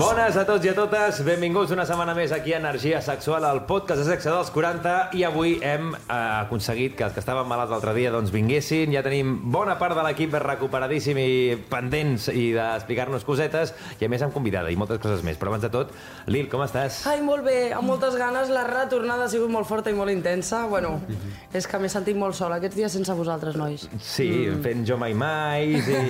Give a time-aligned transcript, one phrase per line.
[0.00, 0.36] Bones.
[0.40, 4.00] A tots i a totes, benvinguts una setmana més aquí a Energia Sexual, al podcast
[4.00, 7.92] de sexe dels 40 i avui hem eh, aconseguit que els que estaven malalts l'altre
[7.98, 13.74] dia doncs vinguessin, ja tenim bona part de l'equip recuperadíssim i pendents i d'explicar-nos cosetes.
[14.00, 15.92] I a més amb convidada i moltes coses més, però abans de tot
[16.32, 17.02] Lil, com estàs?
[17.10, 18.48] Ai, molt bé, amb moltes ganes.
[18.48, 20.62] La retornada ha sigut molt forta i molt intensa.
[20.70, 20.94] Bueno,
[21.52, 23.84] és que m'he sentit molt sola aquests dies sense vosaltres, nois.
[24.00, 24.30] Sí,
[24.64, 26.00] fent jo mai mai i...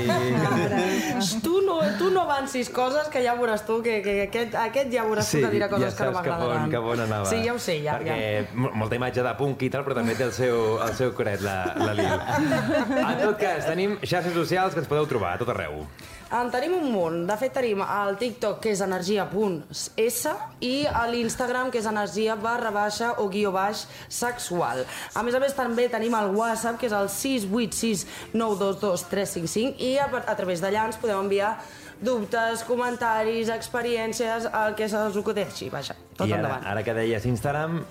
[1.41, 5.05] Tu no, tu no avancis coses que ja veuràs tu, que, que aquest, aquest ja
[5.09, 6.71] veuràs tu que dirà coses que no m'agradaran.
[6.73, 7.27] cap on anava.
[7.30, 7.98] Sí, ja ho sé, ja.
[7.98, 8.47] Perquè ja.
[8.55, 11.41] mo- molta imatge de punk i tal, però també té el seu, el seu coret,
[11.45, 12.15] la, la Lil.
[13.11, 15.85] En tot cas, tenim xarxes socials que ens podeu trobar a tot arreu.
[16.30, 17.25] En tenim un munt.
[17.27, 22.71] De fet, tenim el TikTok, que és energia.s, i a l'Instagram, que és energia barra
[22.71, 24.85] baixa o guió baix sexual.
[25.18, 29.96] A més a més, també tenim el WhatsApp, que és el 686 922 355, i
[29.99, 31.57] a, a través d'allà ens podeu enviar
[32.01, 35.68] dubtes, comentaris, experiències, el que se us acudeixi.
[35.74, 36.71] Vaja, tot I ara, endavant.
[36.77, 37.83] ara que deies Instagram,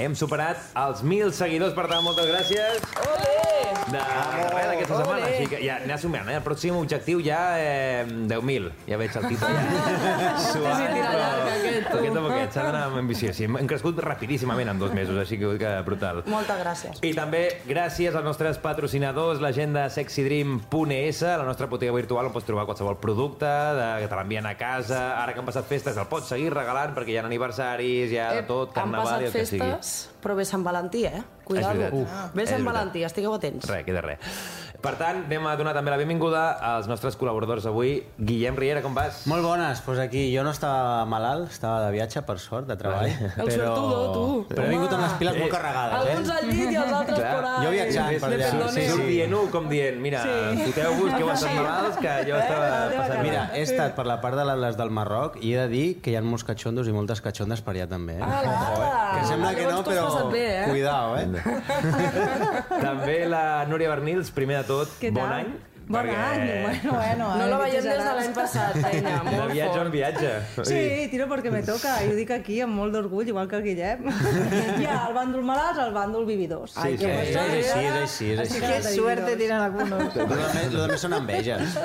[0.00, 2.80] hem superat els 1.000 seguidors, per tant, moltes gràcies.
[3.12, 3.67] Ole!
[3.88, 6.36] De res d'aquesta setmana, així que ja anem sumant, eh?
[6.38, 8.70] El pròxim objectiu ja eh, 10.000.
[8.88, 10.32] Ja veig el títol ja.
[10.48, 11.88] Suat, però aquest.
[11.88, 13.32] Poquet a poquet, s'ha d'anar amb ambició.
[13.36, 16.22] Sí, hem crescut rapidíssimament en dos mesos, així que, que brutal.
[16.28, 17.00] Moltes gràcies.
[17.06, 22.66] I també gràcies als nostres patrocinadors, l'agenda sexydream.es, la nostra botiga virtual on pots trobar
[22.68, 26.30] qualsevol producte, de, que te l'envien a casa, ara que han passat festes el pots
[26.34, 29.32] seguir regalant perquè hi ha aniversaris, hi ha de tot, han carnaval i passat el
[29.40, 29.64] que sigui.
[29.64, 31.22] festes, però ve Sant Valentí, eh?
[31.48, 31.78] Cuidado.
[31.78, 31.92] veritat.
[31.94, 32.74] Uf, ve És Sant veritat.
[32.74, 33.68] Valentí, estigueu atents.
[33.70, 34.18] Res, queda res.
[34.78, 37.96] Per tant, anem a donar també la benvinguda als nostres col·laboradors avui.
[38.14, 39.24] Guillem Riera, com vas?
[39.26, 43.10] Molt bones, doncs aquí jo no estava malalt, estava de viatge, per sort, de treball.
[43.10, 44.22] El sortudo, tu.
[44.52, 46.36] Però he vingut amb les piles molt carregades, Alguns eh?
[46.36, 47.64] al llit i els altres Clar, por ahí.
[47.64, 48.52] jo viatjant per allà.
[48.76, 49.08] Sí, surt sí.
[49.16, 50.22] dient-ho com dient, mira,
[50.62, 53.24] foteu-vos que heu estat malalts, que jo estava passant...
[53.26, 56.14] Mira, he estat per la part de les del Marroc i he de dir que
[56.14, 58.20] hi ha molts catxondos i moltes catxondes per allà també.
[58.20, 58.30] Eh?
[58.30, 58.94] Ala, ala.
[59.16, 60.64] Que sembla que no, però bé, eh?
[60.70, 61.26] cuidao, eh?
[62.78, 65.40] També la Núria Bernils, primer de tot, Què bon tal?
[65.40, 65.56] any.
[65.88, 67.26] Bon any, bueno, bueno.
[67.38, 70.32] No a la ver, veiem ¿qué des de l'any passat, De molt viatge en viatge.
[70.68, 73.62] Sí, tiro perquè me toca, i ho dic aquí amb molt d'orgull, igual que el
[73.64, 74.02] Guillem.
[74.82, 76.74] Hi ha el bàndol malalts, el bàndol vividors.
[76.76, 77.08] Sí, sí.
[77.08, 78.60] És, és així, és així, és així.
[78.66, 80.12] Qué suerte tienen algunos.
[80.20, 81.78] Lo de més, lo de més són enveges.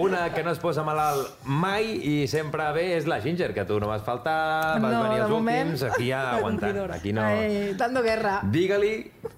[0.00, 3.76] Una que no es posa malalt mai i sempre bé és la Ginger, que tu
[3.80, 6.80] no vas faltar, vas No, venir de els moment, últims, aquí ja aguantant.
[6.96, 7.28] Aquí no...
[7.28, 8.38] Ai, dando guerra.
[8.48, 8.94] Digue-li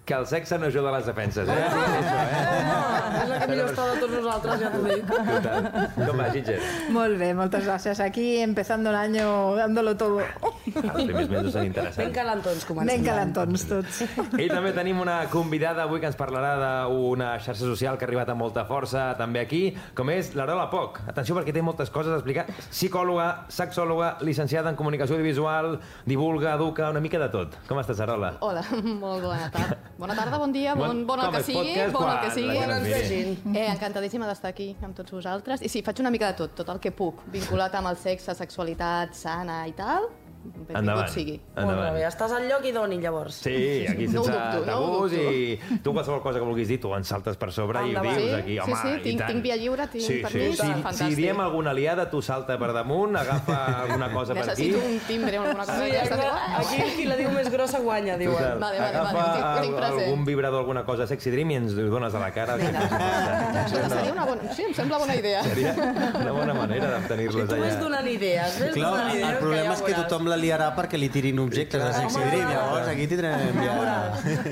[0.07, 1.55] que el sexe no ajuda a les defenses, eh?
[1.67, 2.59] Sí, això, eh?
[2.67, 2.77] No,
[3.25, 5.09] és la que millor està de tots nosaltres, ja t'ho dic.
[5.11, 5.65] Total.
[5.99, 6.59] Com va, Ginger?
[6.95, 7.99] Molt bé, moltes gràcies.
[8.05, 10.21] Aquí empezando el año dándolo todo.
[10.23, 12.15] Els primers mesos són Ben interessants.
[12.15, 12.93] calentons comencem.
[12.95, 13.99] Ben calentons tots.
[14.39, 16.53] I també tenim una convidada avui que ens parlarà
[16.87, 21.01] d'una xarxa social que ha arribat amb molta força també aquí, com és l'Arola Poc.
[21.11, 22.47] Atenció perquè té moltes coses a explicar.
[22.71, 27.59] Psicòloga, sexòloga, llicenciada en comunicació audiovisual, divulga, educa, una mica de tot.
[27.67, 28.37] Com estàs, Arola?
[28.41, 28.63] Hola,
[29.03, 29.83] molt bona tarda.
[29.99, 32.57] Bona tarda, bon dia, bon, Bon- bon el que sigui, podcast, bon el que sigui.
[32.59, 33.57] ens vegin.
[33.57, 35.63] Eh, encantadíssima d'estar aquí amb tots vosaltres.
[35.63, 38.35] I sí, faig una mica de tot, tot el que puc, vinculat amb el sexe,
[38.35, 40.11] sexualitat sana i tal.
[40.53, 41.09] Benvingut Endavant.
[41.09, 41.41] sigui.
[41.57, 41.95] Molt Endavant.
[41.95, 43.35] bé, estàs al lloc idoni, llavors.
[43.35, 45.33] Sí, aquí No sense dubto, no ho tabús dubto.
[45.33, 48.17] i tu qualsevol cosa que vulguis dir, tu en saltes per sobre i ho Endavant.
[48.17, 49.31] dius Sí, aquí, sí, home, sí, i tinc- tant.
[49.31, 50.67] tinc via lliure, tinc sí, permís, Sí.
[50.67, 51.09] Si, fantàstic.
[51.09, 54.69] si diem alguna aliada, tu salta per damunt, agafa alguna cosa per aquí.
[54.69, 56.19] Necessito un timbre o alguna cosa Sí, d'aquestes.
[56.57, 58.37] aquí qui la diu més grossa guanya, diuen.
[58.37, 58.59] Total.
[58.59, 60.01] Vale, vale, Agafa vale, tinc- present.
[60.03, 62.57] algun vibrador, alguna cosa sexy dream i ens ho dones a la cara.
[62.57, 64.53] que Seria una bona...
[64.55, 65.43] Sí, em sembla bona idea.
[65.43, 65.75] Seria
[66.21, 67.79] una bona manera de tenir-los Tu allà.
[67.79, 69.29] donant idees, Clar, donant idees.
[69.31, 72.91] el problema és que tothom la liarà perquè li tirin objectes de sexy dream, llavors
[72.93, 73.77] aquí tindrem ja...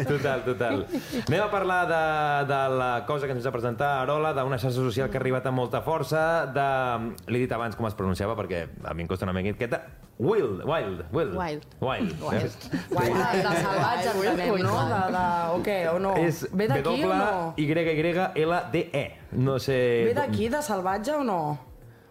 [0.09, 0.85] Total, total.
[1.25, 2.05] Anem a parlar de,
[2.51, 5.63] de la cosa que ens va presentar Arola, d'una xarxa social que ha arribat amb
[5.63, 6.25] molta força,
[6.55, 6.71] de...
[7.31, 9.85] L'he dit abans com es pronunciava, perquè a mi em costa una miqueta.
[10.19, 11.35] Wild, wild, wild.
[11.35, 11.65] Wild.
[11.81, 12.13] Wild.
[12.23, 12.53] Wild.
[12.91, 14.75] Guai, de, de salvatge, ui, no?
[14.87, 16.13] De, de, o què, o no?
[16.23, 17.31] És Ve d'aquí o no?
[17.59, 19.05] W-Y-Y-L-D-E.
[19.43, 19.79] No sé...
[20.07, 21.41] Ve d'aquí, de salvatge o no?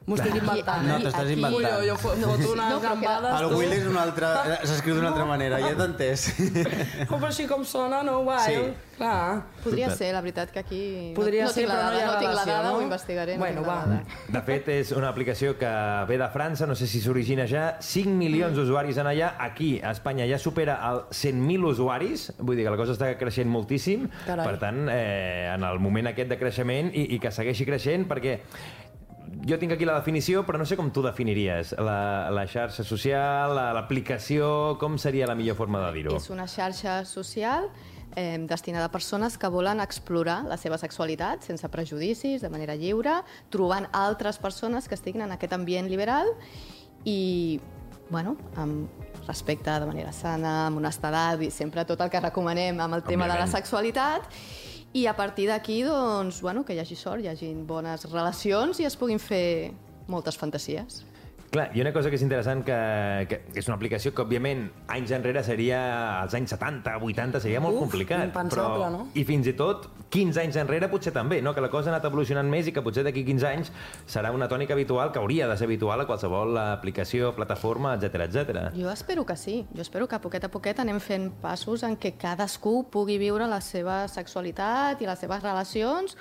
[0.05, 0.83] M'ho estic inventant.
[0.87, 1.03] No, eh?
[1.05, 1.67] t'estàs Aquí- inventant.
[1.79, 3.53] Jo, jo fo- foto unes No, gambades, El.
[3.55, 4.31] Will és una altra...
[4.67, 6.25] S'escriu d'una altra manera, ja t'he entès.
[7.09, 8.19] Però així com sona, no?
[8.27, 8.43] Wild.
[8.43, 8.73] Sí.
[8.93, 9.45] Clar.
[9.63, 10.81] Podria ser, la veritat, que aquí...
[11.15, 12.75] Podria no, no ser, però no hi ha no tinc la dada, no?
[12.77, 13.37] ho investigaré.
[13.39, 14.03] Bueno, no va.
[14.29, 15.71] De fet, és una aplicació que
[16.11, 19.31] ve de França, no sé si s'origina ja, 5 milions d'usuaris en allà.
[19.41, 23.49] Aquí, a Espanya, ja supera el 100.000 usuaris, vull dir que la cosa està creixent
[23.49, 24.05] moltíssim.
[24.27, 24.45] Carai.
[24.51, 28.37] Per tant, eh, en el moment aquest de creixement i, i que segueixi creixent, perquè
[29.47, 33.55] jo tinc aquí la definició, però no sé com tu definiries la, la xarxa social,
[33.55, 36.15] la- l'aplicació, com seria la millor forma de dir-ho?
[36.17, 37.69] És una xarxa social
[38.15, 43.21] eh, destinada a persones que volen explorar la seva sexualitat sense prejudicis, de manera lliure,
[43.49, 46.29] trobant altres persones que estiguin en aquest ambient liberal
[47.03, 47.59] i,
[48.09, 48.87] bueno, amb
[49.27, 53.23] respecte de manera sana, amb honestedat i sempre tot el que recomanem amb el tema
[53.25, 53.55] de la Òbviament.
[53.55, 54.27] sexualitat
[54.93, 58.85] i a partir d'aquí, doncs, bueno, que hi hagi sort, hi hagi bones relacions i
[58.85, 59.73] es puguin fer
[60.07, 61.01] moltes fantasies.
[61.53, 62.75] Clar, i una cosa que és interessant, que,
[63.29, 64.63] que és una aplicació que, òbviament,
[64.95, 65.77] anys enrere seria,
[66.23, 68.25] als anys 70, 80, seria molt Uf, complicat.
[68.31, 69.03] impensable, però, no?
[69.13, 71.53] I fins i tot 15 anys enrere potser també, no?
[71.53, 73.71] que la cosa ha anat evolucionant més i que potser d'aquí 15 anys
[74.09, 78.67] serà una tònica habitual, que hauria de ser habitual a qualsevol aplicació, plataforma, etc etc.
[78.73, 79.59] Jo espero que sí.
[79.73, 83.45] Jo espero que a poquet a poquet anem fent passos en què cadascú pugui viure
[83.49, 86.17] la seva sexualitat i les seves relacions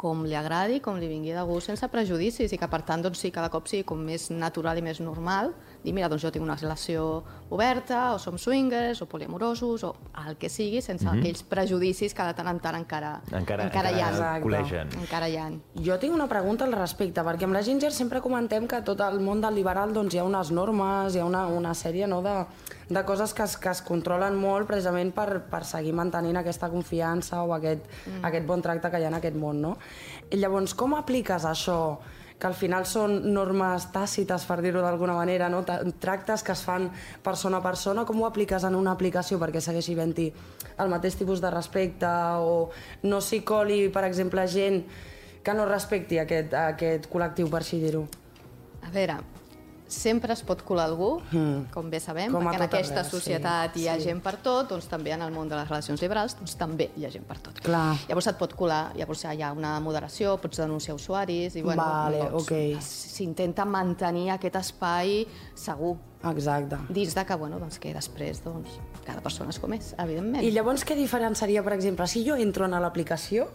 [0.00, 3.20] com li agradi, com li vingui de gust, sense prejudicis, i que per tant doncs,
[3.20, 5.52] sí, cada cop sigui com més natural i més normal.
[5.80, 9.94] Dir, mira, doncs jo tinc una relació oberta, o som swingers, o poliamorosos, o
[10.26, 11.20] el que sigui, sense mm -hmm.
[11.20, 14.10] aquells prejudicis que de tant en tant encara, Encara, encara hi ha.
[14.10, 14.48] Exacte.
[14.48, 14.86] col·legen.
[15.00, 15.50] Encara hi ha.
[15.74, 19.20] Jo tinc una pregunta al respecte, perquè amb la Ginger sempre comentem que tot el
[19.20, 22.46] món del liberal doncs, hi ha unes normes, hi ha una, una sèrie no, de,
[22.88, 27.42] de coses que es, que es controlen molt precisament per, per seguir mantenint aquesta confiança
[27.42, 28.24] o aquest, mm.
[28.24, 29.60] aquest bon tracte que hi ha en aquest món.
[29.60, 29.76] No?
[30.30, 31.98] I llavors, com apliques això
[32.40, 35.60] que al final són normes tàcites, per dir-ho d'alguna manera, no?
[36.00, 36.88] Tractes que es fan
[37.22, 40.30] persona a persona, com ho apliques en una aplicació perquè segueixi havent-hi
[40.80, 42.08] el mateix tipus de respecte
[42.40, 42.70] o
[43.04, 44.80] no s'hi coli, per exemple, gent
[45.44, 48.06] que no respecti aquest, aquest col·lectiu, per així dir-ho.
[48.80, 49.20] A veure,
[49.90, 51.70] sempre es pot colar algú, Mm.
[51.74, 54.04] com bé sabem, Com perquè en aquesta societat sí, hi ha sí.
[54.04, 57.04] gent per tot, doncs també en el món de les relacions liberals doncs també hi
[57.04, 57.60] ha gent per tot.
[57.60, 57.96] Clar.
[58.08, 62.18] Llavors et pot colar, llavors hi ha una moderació, pots denunciar usuaris i bueno, Vale,
[62.30, 62.80] doncs, ok.
[62.80, 66.76] s'intenta mantenir aquest espai segur, Exacte.
[66.88, 68.76] dins de que, bueno, doncs, que després doncs,
[69.06, 70.44] cada persona és com és, evidentment.
[70.44, 73.48] I llavors què diferenciaria, per exemple, si jo entro en l'aplicació,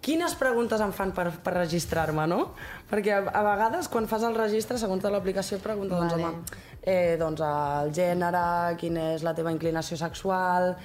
[0.00, 2.52] quines preguntes em fan per, per registrar-me, no?
[2.90, 6.30] Perquè a, a vegades, quan fas el registre, segons de l'aplicació, pregunta, doncs, Vale.
[6.30, 10.76] home, eh, doncs, el gènere, quina és la teva inclinació sexual...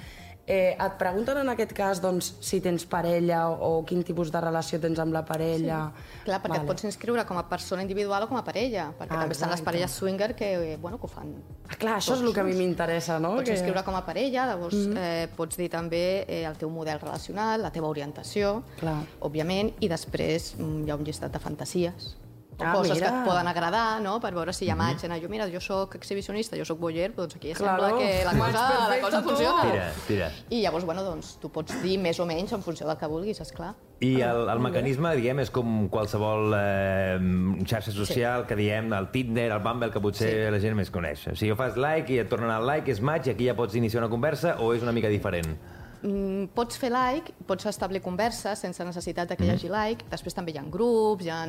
[0.44, 4.40] Eh, et pregunten en aquest cas doncs, si tens parella o, o quin tipus de
[4.42, 5.84] relació tens amb la parella.
[6.24, 6.64] Clar, perquè vale.
[6.64, 9.52] et pots inscriure com a persona individual o com a parella, perquè Ah, també estan
[9.52, 11.30] les parelles swinger que, bueno, que ho fan
[11.68, 13.36] Ah, clar, això és el que a mi m'interessa, no?
[13.38, 13.54] Pots que...
[13.54, 14.98] inscriure com a parella, llavors mm -hmm.
[14.98, 18.98] eh, pots dir també eh, el teu model relacional, la teva orientació, Clar.
[19.20, 22.16] òbviament, i després mm, hi ha un llistat de fantasies.
[22.58, 23.08] O Ah, coses mira.
[23.08, 25.06] que et poden agradar, no?, per veure si hi ha match.
[25.22, 27.88] Jo, mira, jo sóc exhibicionista, jo sóc voyeur, doncs aquí Claro.
[27.88, 29.62] sembla que la cosa, la cosa funciona.
[29.62, 30.30] Tira, tira.
[30.50, 33.40] I llavors, bueno, doncs, tu pots dir més o menys en funció del que vulguis,
[33.40, 33.74] és clar.
[34.00, 37.18] I el, el mecanisme, diguem, és com qualsevol eh,
[37.64, 40.50] xarxa social que diem, el Tinder, el Bumble, que potser sí.
[40.52, 41.26] la gent més coneix.
[41.32, 43.74] O sigui, fas like i et tornen el like, és match, i aquí ja pots
[43.78, 45.56] iniciar una conversa, o és una mica diferent?
[46.02, 50.50] Mm, pots fer like, pots establir converses sense necessitat que hi hagi like, després també
[50.50, 51.44] hi ha grups, hi ha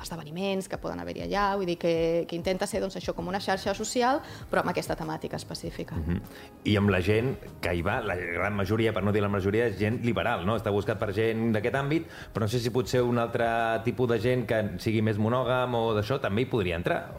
[0.00, 1.92] esdeveniments que poden haver-hi allà, vull dir que,
[2.28, 5.96] que intenta ser doncs, això com una xarxa social, però amb aquesta temàtica específica.
[5.96, 6.20] Mm -hmm.
[6.64, 9.66] I amb la gent que hi va, la gran majoria, per no dir la majoria,
[9.66, 10.56] és gent liberal, no?
[10.56, 14.18] Està buscat per gent d'aquest àmbit, però no sé si potser un altre tipus de
[14.18, 17.14] gent que sigui més monògam o d'això també hi podria entrar.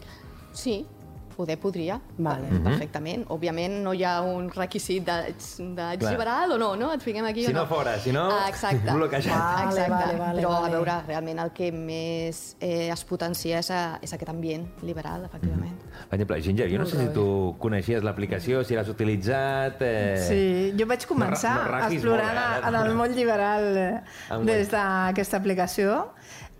[0.52, 0.84] Sí,
[1.30, 2.48] poder podria, Vale.
[2.48, 3.24] per- perfectament.
[3.30, 6.12] Òbviament no hi ha un requisit de, de Clar.
[6.12, 6.92] liberal o no, no?
[6.92, 7.66] Et fiquem aquí Si o no no.
[7.70, 8.90] fora, si no, Ah, exacte.
[8.98, 9.32] bloquejat.
[9.32, 9.90] Vale, Exacte.
[9.90, 10.66] vale, vale, Però vale.
[10.66, 15.24] a veure, realment el que més eh, es potencia és, a, és aquest ambient liberal,
[15.24, 15.76] efectivament.
[16.10, 17.26] Per exemple, Ginger, jo no sé si tu
[17.58, 19.80] coneixies l'aplicació, si l'has utilitzat...
[19.80, 20.16] Eh...
[20.28, 20.42] Sí,
[20.78, 22.68] jo vaig començar No no explorant molt, eh?
[22.68, 24.00] en el món liberal eh,
[24.46, 26.10] des d'aquesta aplicació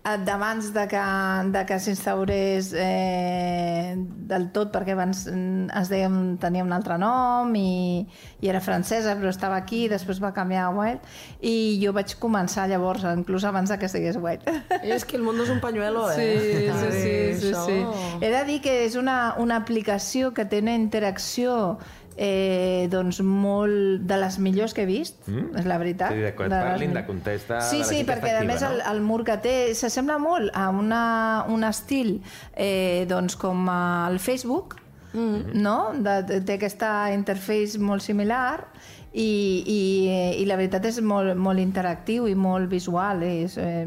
[0.03, 1.01] d'abans de que,
[1.53, 6.07] de que s'instaurés eh, del tot, perquè abans es deia,
[6.41, 8.01] tenia un altre nom i,
[8.41, 11.05] i era francesa, però estava aquí, després va canviar a Wild,
[11.45, 11.53] i
[11.83, 14.47] jo vaig començar llavors, inclús abans de que estigués Wild.
[14.81, 16.41] És que el món és un pañuelo, Sí, eh?
[16.41, 17.79] sí, sí, sí, Això- sí.
[18.25, 21.77] He de dir que és una, una aplicació que té una interacció
[22.17, 25.57] eh, doncs molt de les millors que he vist, Mm?
[25.57, 26.11] és la veritat.
[26.11, 28.61] Sí, de et les parlin, de contestar, Sí, de sí, perquè està a activa, més
[28.61, 28.69] no?
[28.71, 32.21] el, el mur que té s'assembla molt a una, un estil
[32.55, 34.77] eh, doncs com el Facebook,
[35.13, 35.53] Mm-hmm.
[35.59, 35.91] no?
[35.99, 38.61] De, de, té aquesta interface molt similar
[39.11, 39.25] i,
[39.67, 39.79] i,
[40.39, 43.19] i la veritat és molt, molt interactiu i molt visual.
[43.27, 43.83] És, eh,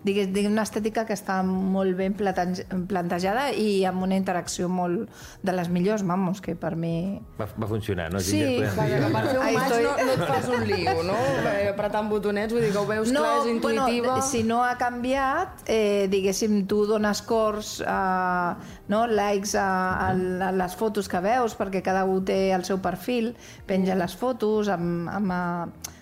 [0.00, 4.68] eh, digues, digues, una estètica que està molt ben plante- plantejada i amb una interacció
[4.68, 5.10] molt
[5.42, 7.20] de les millors, vamos, que per mi...
[7.38, 8.20] Va, va funcionar, no?
[8.20, 8.96] Sí, Vaja, dir.
[9.00, 11.18] que per fer un Ai, maig estoy- no, no et fas un lío, no?
[11.50, 14.06] Eh, Apretant botonets, vull dir que ho veus clar, és intuïtiva.
[14.14, 18.56] Bueno, si no ha canviat, eh, diguéssim, tu dones cors, a,
[18.88, 19.66] no, likes a,
[20.08, 20.10] a,
[20.48, 23.34] a les fotos que veus, perquè cada un té el seu perfil,
[23.66, 25.42] penja les fotos amb, amb, a,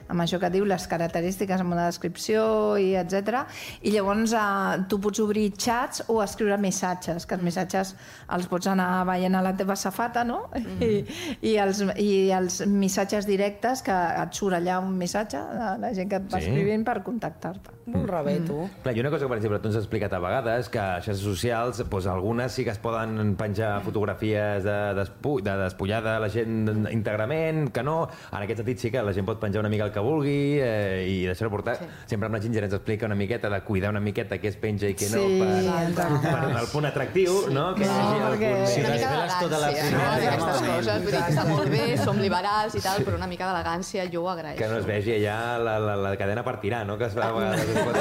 [0.08, 3.44] amb això que diu, les característiques amb una descripció i etc.
[3.82, 7.94] I llavors eh, tu pots obrir xats o escriure missatges, que els missatges
[8.34, 10.44] els pots anar veient a la teva safata, no?
[10.80, 11.04] I,
[11.42, 16.08] i, els, I els missatges directes, que et surt allà un missatge de la gent
[16.10, 16.46] que et va Sí?
[16.48, 17.74] escrivint per contactar-te.
[17.88, 18.58] Molt rebé, tu.
[18.84, 21.00] Clar, i una cosa que, per exemple, tu ens has explicat a vegades, que a
[21.00, 26.20] xarxes socials, doncs, algunes sí que es poden penjar fotografies de, despu de despullada a
[26.20, 27.96] la gent íntegrament, que no.
[28.32, 31.06] En aquest sentit sí que la gent pot penjar una mica el que vulgui eh,
[31.10, 31.76] i deixar-ho portar.
[31.80, 31.86] Sí.
[32.06, 34.86] Sempre amb la Ginger ens explica una miqueta de cuidar una miqueta què es penja
[34.88, 35.48] i què no, Sí, per,
[35.88, 36.28] exacte.
[36.28, 37.74] per el punt atractiu, no?
[37.74, 40.12] Que No, hi el perquè- punt Sí, mica desveles tota la primera, no?
[40.28, 43.50] Aquestes coses, vull dir que està molt bé, som liberals i tal, però una mica
[43.50, 44.62] d'elegància jo ho agraeixo.
[44.62, 46.96] que no es vegi allà la, la, la cadena per tirar, no?
[46.98, 47.60] Que es fa a vegades...
[47.60, 47.96] es pot.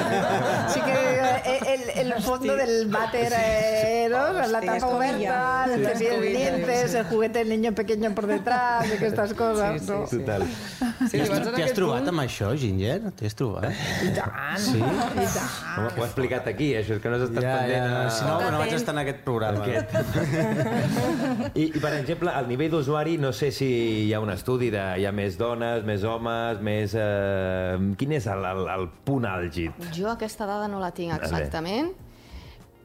[0.74, 1.60] Sí que eh,
[1.96, 4.34] el, el fondo del váter, eh, ¿no?
[4.34, 6.98] la Hostia, tapa oberta, Sí, el la cepillo de dientes, sí.
[6.98, 10.08] el juguete del niño pequeño por detrás, aquestes coses, Sí, sí, no?
[10.08, 10.18] sí.
[10.20, 10.44] Total.
[10.44, 12.98] Sí, T'hi si vas en has, t'hi has aquest trobat amb això, Ginger?
[13.18, 13.72] T'hi has trobat?
[14.06, 14.78] I tant, sí?
[14.78, 15.52] i tant.
[15.78, 17.88] Ho, ho ha explicat aquí, això és que no has estat Ja, pendent.
[17.88, 19.64] ja, a- si no, no vaig estar en aquest programa.
[19.66, 19.90] Aquest.
[21.56, 23.68] I, I, per exemple, al nivell d'usuari, no sé si
[24.08, 26.94] hi ha un estudi de hi ha més dones, més homes, més...
[26.98, 29.72] Eh, quin és el, el, el punt àlgid?
[29.96, 31.94] Jo aquesta dada no la tinc exactament.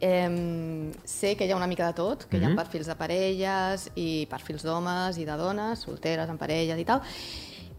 [0.03, 2.53] Eh, sé que hi ha una mica de tot, que hi Mhm.
[2.53, 7.03] ha perfils de parelles i perfils d'homes i de dones, solteres, amb parelles i tal.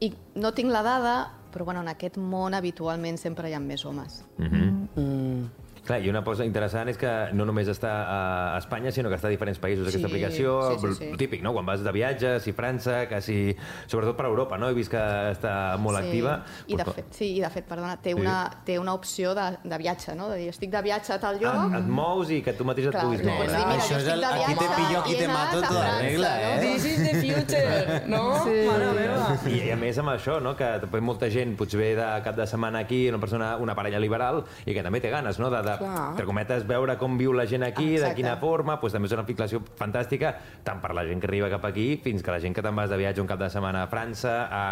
[0.03, 1.15] I no tinc la dada,
[1.53, 4.21] però bueno, en aquest món habitualment sempre hi ha més homes.
[4.41, 5.45] Mm.
[5.83, 9.27] Clar, i una cosa interessant és que no només està a Espanya, sinó que està
[9.27, 10.53] a diferents països aquesta Sí, aplicació.
[10.79, 11.09] sí, sí, sí.
[11.19, 11.51] Típic, no?
[11.51, 13.55] Quan vas de viatge, si França, quasi...
[13.91, 14.69] Sobretot per Europa, no?
[14.69, 15.01] He vist que
[15.33, 16.37] està molt activa.
[16.71, 18.19] I de fet, sí, i de fet, perdona, té, Sí.
[18.21, 20.29] una, té una opció de, de viatge, no?
[20.29, 21.51] De dir, estic de viatge a tal lloc...
[21.73, 23.49] Ah, et mous i que tu mateix et Clar, puguis no, moure.
[23.49, 26.31] dir, mira, Això és el- aquí te pillo, aquí i te mato, tota la regla,
[26.37, 26.47] no?
[26.47, 26.59] eh?
[26.63, 28.23] This is the future, no?
[28.45, 28.55] Sí.
[28.69, 29.27] Mare meva.
[29.51, 30.55] I a més amb això, no?
[30.55, 33.99] que també molta gent potser ve de cap de setmana aquí, una persona, una parella
[33.99, 36.09] liberal, i que també té ganes, no?, de, de Clar.
[36.11, 38.09] entre cometes, veure com viu la gent aquí, Exacte.
[38.09, 41.49] de quina forma, doncs també és una ficció fantàstica, tant per la gent que arriba
[41.49, 43.83] cap aquí, fins que la gent que te'n vas de viatge un cap de setmana
[43.83, 44.63] a França, a,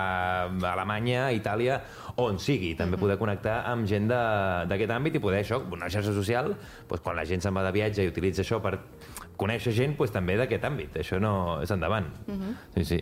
[0.73, 1.81] Alemanya, a Itàlia,
[2.17, 6.13] on sigui, també poder connectar amb gent de- d'aquest àmbit i poder això, una xarxa
[6.13, 6.55] social,
[6.89, 8.79] doncs quan la gent se'n va de viatge i utilitza això per
[9.37, 10.97] conèixer gent doncs, també d'aquest àmbit.
[11.01, 12.05] Això no és endavant.
[12.75, 12.99] Sí, sí.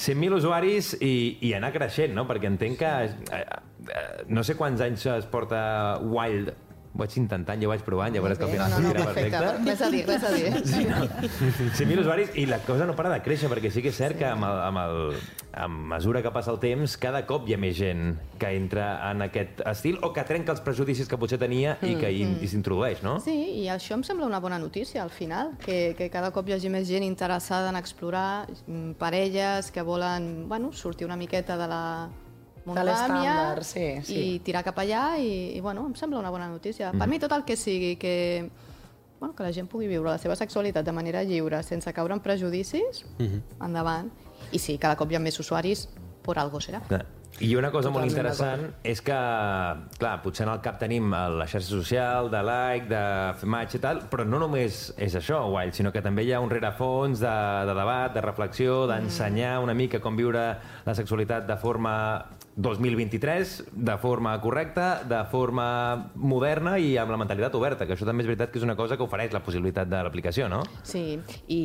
[0.00, 2.24] 100.000 usuaris i, i anar creixent, no?
[2.26, 2.90] Perquè entenc que...
[3.36, 3.44] Eh,
[3.92, 6.54] eh, no sé quants anys es porta Wild.
[7.00, 9.38] Vaig intentant, jo vaig provant, veuràs que al final no, no, sortirà perfecte.
[9.40, 9.70] perfecte.
[9.70, 10.48] Res a dir, res a dir.
[10.70, 10.98] Sí, no?
[11.76, 14.28] 100.000 usuaris i la cosa no para de créixer, perquè sí que és cert que
[14.28, 15.16] amb, el, amb, el,
[15.64, 19.24] amb mesura que passa el temps, cada cop hi ha més gent que entra en
[19.26, 23.04] aquest estil o que trenca els prejudicis que potser tenia i que hi, hi s'introdueix,
[23.06, 23.18] no?
[23.24, 26.58] Sí, i això em sembla una bona notícia al final, que, que cada cop hi
[26.58, 31.70] hagi més gent interessada en explorar mm, parelles que volen bueno, sortir una miqueta de
[31.70, 31.84] la
[32.70, 33.36] monogàmia
[33.66, 34.16] sí, sí.
[34.16, 36.94] i tirar cap allà i, i bueno, em sembla una bona notícia.
[36.96, 38.16] Per mi tot el que sigui que,
[39.20, 42.24] bueno, que la gent pugui viure la seva sexualitat de manera lliure, sense caure en
[42.24, 43.04] prejudicis,
[43.60, 44.10] endavant.
[44.50, 45.88] I sí, cada cop hi ha més usuaris,
[46.24, 46.82] por algo serà.
[46.88, 47.06] Clar.
[47.40, 49.16] I una cosa molt Totalment interessant és que,
[50.00, 53.02] clar, potser en el cap tenim la xarxa social, de like, de
[53.40, 56.42] fer match i tal, però no només és això, Wild, sinó que també hi ha
[56.42, 57.36] un rerefons de,
[57.70, 60.44] de debat, de reflexió, d'ensenyar una mica com viure
[60.84, 61.94] la sexualitat de forma
[62.56, 68.24] 2023, de forma correcta, de forma moderna i amb la mentalitat oberta, que això també
[68.24, 70.62] és veritat que és una cosa que ofereix la possibilitat de l'aplicació, no?
[70.82, 71.60] Sí, i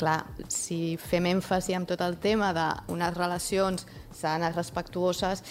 [0.00, 3.86] clar, si fem èmfasi en tot el tema d'unes relacions
[4.16, 5.44] sanes, respectuoses,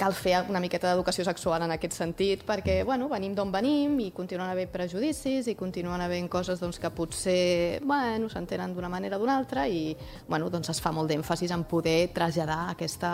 [0.00, 4.10] cal fer una miqueta d'educació sexual en aquest sentit, perquè bueno, venim d'on venim i
[4.16, 9.20] continuen havent prejudicis i continuen havent coses doncs, que potser bueno, s'entenen d'una manera o
[9.20, 9.96] d'una altra i
[10.28, 13.12] bueno, doncs es fa molt d'èmfasis en poder traslladar aquesta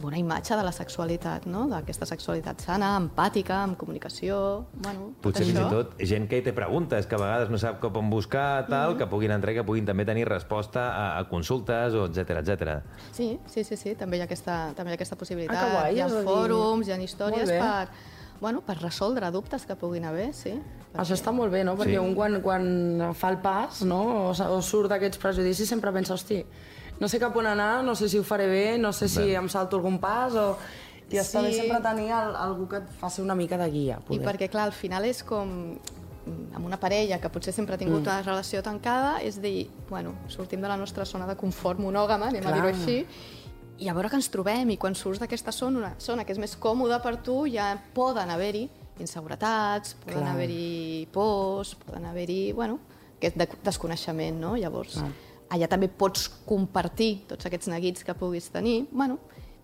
[0.00, 1.66] bona imatge de la sexualitat, no?
[1.70, 4.66] d'aquesta sexualitat sana, empàtica, amb comunicació...
[4.84, 7.58] Bueno, tot Potser fins i tot gent que hi té preguntes, que a vegades no
[7.58, 8.98] sap on buscar, tal, Mm.
[8.98, 12.76] que puguin entrar i que puguin també tenir resposta a, a consultes, o etc etc.
[13.12, 15.56] Sí, sí, sí, sí, també hi ha aquesta, també hi ha aquesta possibilitat.
[15.56, 17.88] Ah, que guai, hi ha fòrums, hi ha històries per,
[18.40, 20.52] bueno, per resoldre dubtes que puguin haver, sí.
[20.96, 21.74] Això està molt bé, no?
[21.76, 22.04] Perquè Sí.
[22.04, 24.28] un quan, quan fa el pas, no?
[24.28, 26.42] O, o surt d'aquests prejudicis sempre pensa, hosti,
[27.00, 29.34] no sé cap on anar, no sé si ho faré bé, no sé si Bé.
[29.36, 30.56] em salto algun pas o...
[31.08, 31.60] I està bé Sí.
[31.60, 34.00] sempre tenir el, algú que et faci una mica de guia.
[34.00, 34.24] I Poder.
[34.26, 35.76] perquè, clar, al final és com
[36.26, 38.06] mm, amb una parella que potser sempre ha tingut Mm.
[38.08, 42.42] una relació tancada, és dir, bueno, sortim de la nostra zona de confort monògama, anem
[42.42, 42.52] Clar.
[42.52, 43.06] a dir-ho així,
[43.78, 46.56] i a veure què ens trobem, i quan surts d'aquesta zona, zona que és més
[46.58, 50.32] còmoda per tu, ja poden haver-hi inseguretats, poden Clar.
[50.34, 52.80] haver-hi pors, poden haver-hi, bueno,
[53.18, 54.56] aquest de desconeixement, no?
[54.56, 54.98] Llavors,
[55.50, 59.18] allà també pots compartir tots aquests neguits que puguis tenir, bueno,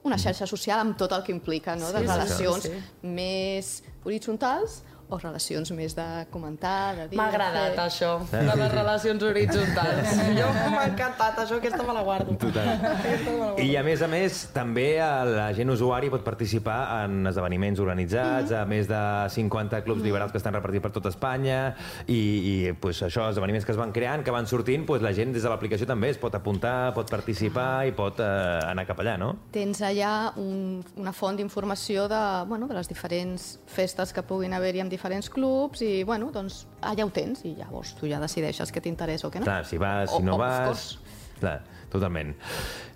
[0.04, 1.92] una xarxa social amb tot el que implica, no?
[1.92, 3.06] de Sí, sí, relacions sí, sí.
[3.06, 7.18] més horitzontals o relacions més de comentar, de dir...
[7.20, 7.84] M'ha agradat fer.
[7.84, 10.12] això, de les relacions horitzontals.
[10.38, 12.34] Jo m'ha encantat això, aquesta me la guardo.
[12.40, 12.70] Total.
[13.66, 14.86] I a més a més, també
[15.28, 19.02] la gent usuari pot participar en esdeveniments organitzats, a més de
[19.34, 21.60] 50 clubs liberals que estan repartits per tot Espanya,
[22.06, 25.36] i, i pues, això, esdeveniments que es van creant, que van sortint, pues, la gent
[25.36, 28.32] des de l'aplicació també es pot apuntar, pot participar i pot eh,
[28.70, 29.34] anar cap allà, no?
[29.52, 34.80] Tens allà un, una font d'informació de, bueno, de les diferents festes que puguin haver-hi
[34.80, 38.80] amb diferents clubs i, bueno, doncs allà ho tens i llavors tu ja decideixes què
[38.84, 39.44] t'interessa o què no.
[39.48, 40.98] Clar, si vas, O- si no o- vas...
[41.42, 42.36] Clar, totalment.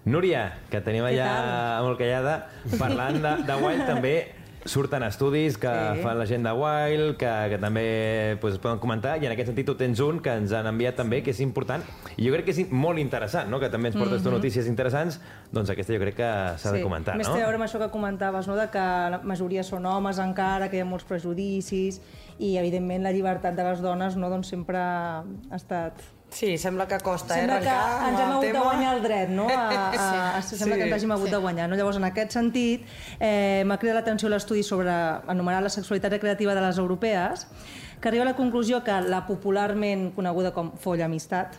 [0.06, 2.36] Núria, que tenim allà molt callada,
[2.78, 4.12] parlant de, de Wild també
[4.66, 6.02] surten estudis que sí.
[6.02, 9.50] fan la gent de Wild, que, que també pues, es poden comentar, i en aquest
[9.50, 11.82] sentit tu tens un que ens han enviat també, que és important,
[12.16, 13.60] i jo crec que és molt interessant, no?
[13.60, 15.18] que també ens portes tu notícies interessants,
[15.52, 17.34] doncs aquesta jo crec que s'ha de comentar, Més no?
[17.36, 18.56] té a veure amb això que comentaves, no?
[18.56, 22.00] de que la majoria són homes encara, que hi ha molts prejudicis,
[22.38, 25.24] i evidentment la llibertat de les dones no, doncs sempre ha
[25.56, 26.00] estat...
[26.28, 28.64] Sí, sembla que costa, Sembla eh, que arrencar ens hem hagut de tema.
[28.64, 29.44] guanyar el dret, no?
[29.54, 29.60] A,
[29.94, 30.80] a, a, sembla Sí.
[30.80, 31.68] que ens hàgim hagut de guanyar.
[31.70, 31.76] No?
[31.78, 32.82] Llavors, en aquest sentit,
[33.20, 37.46] eh, m'ha cridat l'atenció l'estudi sobre anomenar la sexualitat recreativa de les europees,
[38.00, 41.54] que arriba a la conclusió que la popularment coneguda com folla amistat,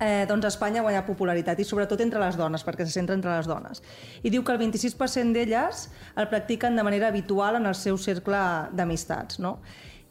[0.00, 3.46] eh, doncs Espanya guanya popularitat i sobretot entre les dones, perquè se centra entre les
[3.46, 3.82] dones.
[4.24, 8.40] I diu que el 26% d'elles el practiquen de manera habitual en el seu cercle
[8.72, 9.58] d'amistats, no?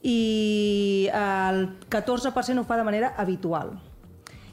[0.05, 3.74] I el 14% ho fa de manera habitual.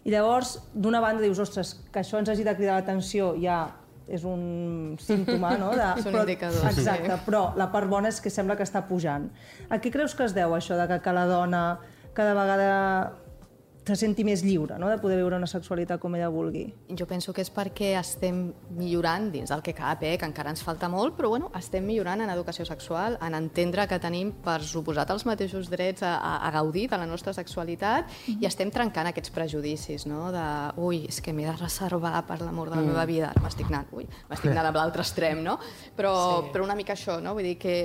[0.06, 3.66] I llavors, d'una banda dius, ostres, que això ens hagi de cridar l'atenció ja
[4.06, 5.72] és un símptoma, no?
[5.74, 6.80] De, És un indicador, sí.
[6.80, 9.28] Exacte, però la part bona és que sembla que està pujant.
[9.68, 11.62] A què creus que es deu això de que, que la dona
[12.14, 12.70] cada vegada
[13.86, 14.88] se senti més lliure no?
[14.90, 16.64] de poder viure una sexualitat com ella vulgui?
[16.98, 20.64] Jo penso que és perquè estem millorant dins del que cap, eh, que encara ens
[20.66, 25.12] falta molt, però bueno, estem millorant en educació sexual, en entendre que tenim, per suposat,
[25.14, 29.34] els mateixos drets a, a, a gaudir de la nostra sexualitat i estem trencant aquests
[29.34, 30.32] prejudicis, no?
[30.34, 30.46] de,
[30.82, 34.08] ui, és que m'he de reservar per l'amor de la meva vida, m'estic anant, ui,
[34.30, 35.60] m'estic anant a l'altre extrem, no?
[35.96, 36.50] Però, sí.
[36.52, 37.36] però una mica això, no?
[37.38, 37.76] Vull dir que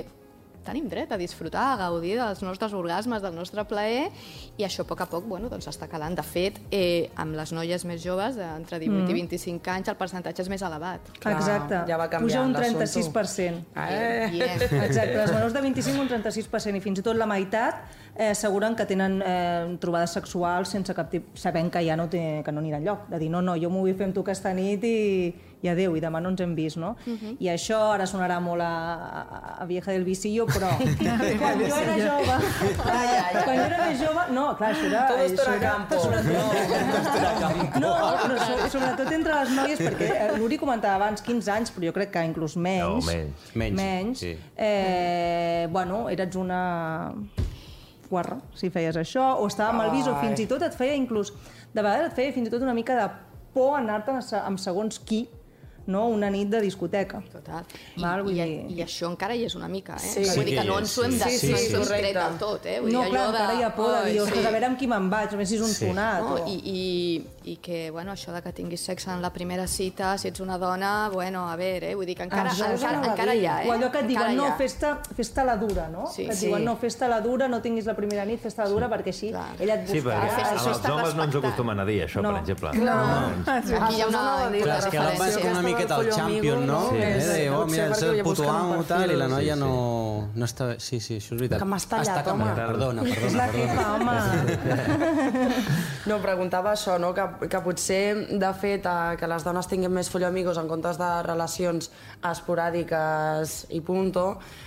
[0.64, 4.08] tenim dret a disfrutar, a gaudir dels nostres orgasmes, del nostre plaer,
[4.56, 6.16] i això a poc a poc bueno, doncs està calant.
[6.18, 9.98] De fet, eh, amb les noies més joves, eh, entre 18 i 25 anys, el
[10.00, 11.12] percentatge és més elevat.
[11.18, 11.82] Clar, Exacte.
[11.88, 13.64] ja va Puja un canviant 36%.
[13.76, 14.28] Eh?
[14.32, 14.56] Bien.
[14.60, 17.82] Exacte, les menors de 25 un 36% i fins i tot la meitat
[18.16, 22.42] eh, asseguren que tenen eh, trobades sexuals sense cap tipus, sabent que ja no, té,
[22.44, 23.08] que no anirà enlloc.
[23.12, 25.94] De dir, no, no, jo m'ho vull fer amb tu aquesta nit i, i adeu,
[25.96, 26.92] i demà no ens hem vist, no?
[27.40, 30.72] I això ara sonarà molt a, a, a vieja del vicillo, però
[31.40, 32.38] quan jo era jove,
[32.82, 35.06] quan jo era més jove, no, clar, això era...
[35.12, 36.00] Todo esto això era campo.
[36.02, 37.94] Sobretot, no,
[38.24, 41.96] però so, sobretot entre les noies, perquè eh, l'Uri comentava abans 15 anys, però jo
[41.96, 43.06] crec que inclús menys.
[43.06, 43.48] No, menys.
[43.54, 44.34] Menys, menys sí.
[44.56, 46.60] eh, bueno, eres una
[48.12, 51.32] guarra, si feies això, o estava mal vist, o fins i tot et feia inclús,
[51.72, 53.08] de vegades et feia fins i tot una mica de
[53.52, 55.24] por anar-te'n amb segons qui,
[55.86, 56.06] no?
[56.08, 57.22] una nit de discoteca.
[57.32, 57.64] Total.
[57.96, 59.98] I, Val, vull i, dir- I això encara hi és una mica, eh?
[60.00, 60.20] Sí.
[60.24, 62.12] Vull Sí dir que no ens ho hem de, sí, sí, no sí, correcte.
[62.12, 62.80] tret del tot, eh?
[62.80, 63.38] Vull no, dir, clar, allò de...
[63.38, 64.46] encara hi ha por de dir, ostres, sí.
[64.46, 65.86] a veure amb qui me'n vaig, a veure si és un Sí.
[65.88, 66.20] sonat.
[66.22, 66.34] No?
[66.34, 66.46] O...
[66.48, 70.28] I, i, I que, bueno, això de que tinguis sexe en la primera cita, si
[70.28, 71.94] ets una dona, bueno, a veure, eh?
[71.94, 73.68] Vull dir que encara, Això encara, encara hi ha, eh?
[73.68, 74.56] O allò que et diuen, no, ha.
[74.56, 76.06] fes-te fes la dura, no?
[76.06, 76.26] Sí.
[76.26, 76.46] que et Sí.
[76.46, 79.30] diuen, no, fes-te la dura, no tinguis la primera nit, fes-te la dura, perquè així
[79.30, 79.56] Clar.
[79.58, 80.20] ella et Sí, buscarà.
[80.22, 82.30] perquè festa, amb això els homes no ens acostumen a dir això, No.
[82.32, 82.68] per exemple.
[82.68, 86.80] Aquí hi ha una Clar, és miqueta el champion, no?
[86.90, 87.00] Sí.
[87.02, 89.64] Eh, de, oh, mira, ets el puto amo, tal, i la noia Sí, sí.
[89.64, 90.68] no, no està...
[90.78, 91.58] Sí, sí, això és veritat.
[91.64, 92.46] Que m'has tallat, Està home.
[92.46, 93.66] canviant, perdona, És perdona, la perdona.
[93.72, 95.62] jefa, home.
[96.10, 97.12] No, preguntava això, no?
[97.14, 98.00] que, que potser,
[98.40, 101.90] de fet, eh, que les dones tinguin més folloamigos en comptes de relacions
[102.26, 104.24] esporàdiques i punto,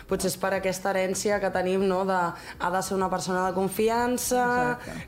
[0.10, 3.54] potser és per aquesta herència que tenim, no?, de ha de ser una persona de
[3.58, 4.46] confiança,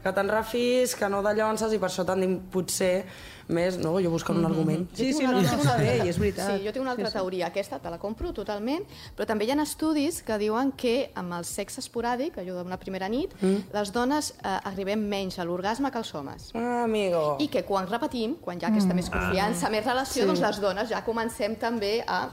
[0.04, 3.06] que te'n refis, que no de llonces, i per això tendim potser
[3.54, 3.96] més, no?
[4.04, 4.86] Jo buscant un argument.
[4.98, 6.58] Sí, sí, no, no, està bé, és veritat.
[6.58, 7.48] Sí, jo tinc una altra teoria.
[7.52, 11.48] Aquesta te la compro totalment, però també hi ha estudis que diuen que amb el
[11.48, 13.70] sexe esporàdic, allò d'una primera nit, mm.
[13.76, 16.50] les dones eh, arribem menys a l'orgasme que els homes.
[16.56, 17.38] Ah, amigo.
[17.44, 20.92] I que quan repetim, quan hi ha aquesta més confiança, més relació, doncs les dones
[20.92, 22.26] ja comencem també a...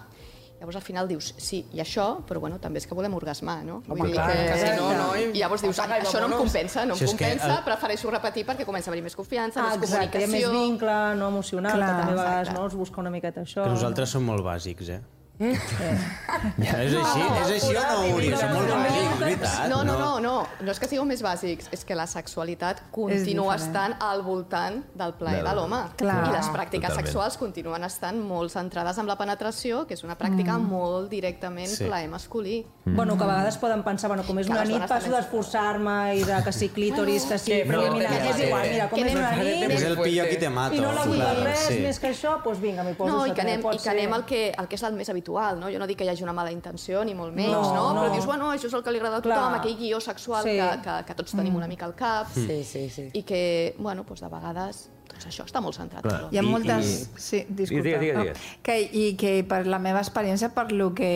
[0.64, 3.82] Llavors al final dius, sí, i això, però bueno, també és que volem orgasmar, no?
[3.86, 6.86] Home, clar, que si no, no, i- I llavors dius, i això no em compensa,
[6.86, 9.76] no em Si que compensa, el- prefereixo repetir perquè comença a haver més confiança, Ah,
[9.76, 10.52] més exacte, comunicació...
[10.52, 13.62] més vincle no emocional, Clar, que també a vegades no, es busca una miqueta això.
[13.62, 15.02] Que nosaltres som molt bàsics, eh?
[15.34, 18.28] Ja, és així, és així o no, Uri?
[18.38, 19.64] Som molt bàsics, veritat.
[19.72, 23.56] No, no, no, no, no és que sigueu més bàsics, és que la sexualitat continua
[23.58, 25.80] estant al voltant del plaer de l'home.
[25.98, 27.00] I les pràctiques Totalment.
[27.08, 31.84] sexuals continuen estant molt centrades en la penetració, que és una pràctica molt directament Sí.
[31.84, 32.64] plaer masculí.
[32.84, 36.42] Bueno, que a vegades poden pensar, bueno, com és una nit passo d'esforçar-me i de
[36.44, 39.14] que si clítoris, que si no, no, mira, que és no, igual, mira, com és
[39.14, 40.74] una nit És el pillo qui te mato.
[40.76, 43.40] i no la vull res més que això, doncs vinga, m'hi poso No, i que
[43.40, 45.23] anem, i que anem al que, al que és el més habitual,
[45.58, 45.70] no?
[45.72, 47.74] Jo no dic que hi hagi una mala intenció, ni molt menys, no?
[47.74, 48.02] No, no.
[48.04, 49.60] Però dius, bueno, això és el que li agrada a tothom, Clar.
[49.60, 50.56] aquell guió sexual Sí.
[50.58, 53.08] que, que, que tots tenim una mica al cap, Sí, sí, sí.
[53.12, 56.02] i que, bueno, doncs de vegades, doncs això està molt centrat.
[56.02, 56.28] Clar.
[56.32, 56.86] Hi ha I- moltes...
[56.86, 57.84] i- Sí, disculpa.
[57.84, 58.38] Digues, digues, No, digues.
[58.62, 61.10] Que, I que per la meva experiència, per lo que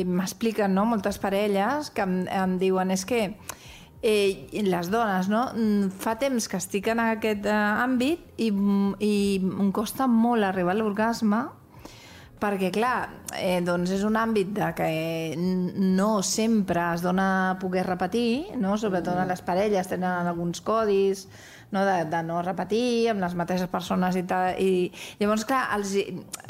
[0.00, 0.84] eh, m'expliquen no?
[0.84, 3.36] moltes parelles, que em, em diuen és que
[4.06, 5.46] eh, les dones, no?
[5.56, 8.50] Mm, Fa temps que estic en aquest eh, àmbit i,
[9.00, 11.46] i em costa molt arribar a l'orgasme
[12.44, 14.88] perquè, clar, eh, doncs és un àmbit de que
[15.36, 18.76] no sempre es dona a poder repetir, no?
[18.80, 21.24] sobretot a les parelles tenen alguns codis
[21.74, 21.84] no?
[21.86, 24.54] De, de no repetir amb les mateixes persones i tal.
[24.62, 25.96] I llavors, clar, els,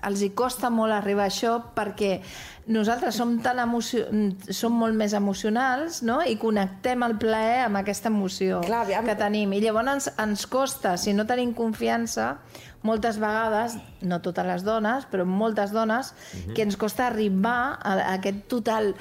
[0.04, 2.18] els hi costa molt arribar a això perquè
[2.66, 4.06] nosaltres som, tan emocio
[4.48, 6.20] som molt més emocionals no?
[6.24, 9.04] i connectem el plaer amb aquesta emoció Clar, aviam.
[9.08, 9.52] que tenim.
[9.52, 12.38] I llavors ens, ens costa, si no tenim confiança,
[12.84, 16.12] moltes vegades, no totes les dones, però moltes dones,
[16.54, 18.92] que ens costa arribar a, a aquest total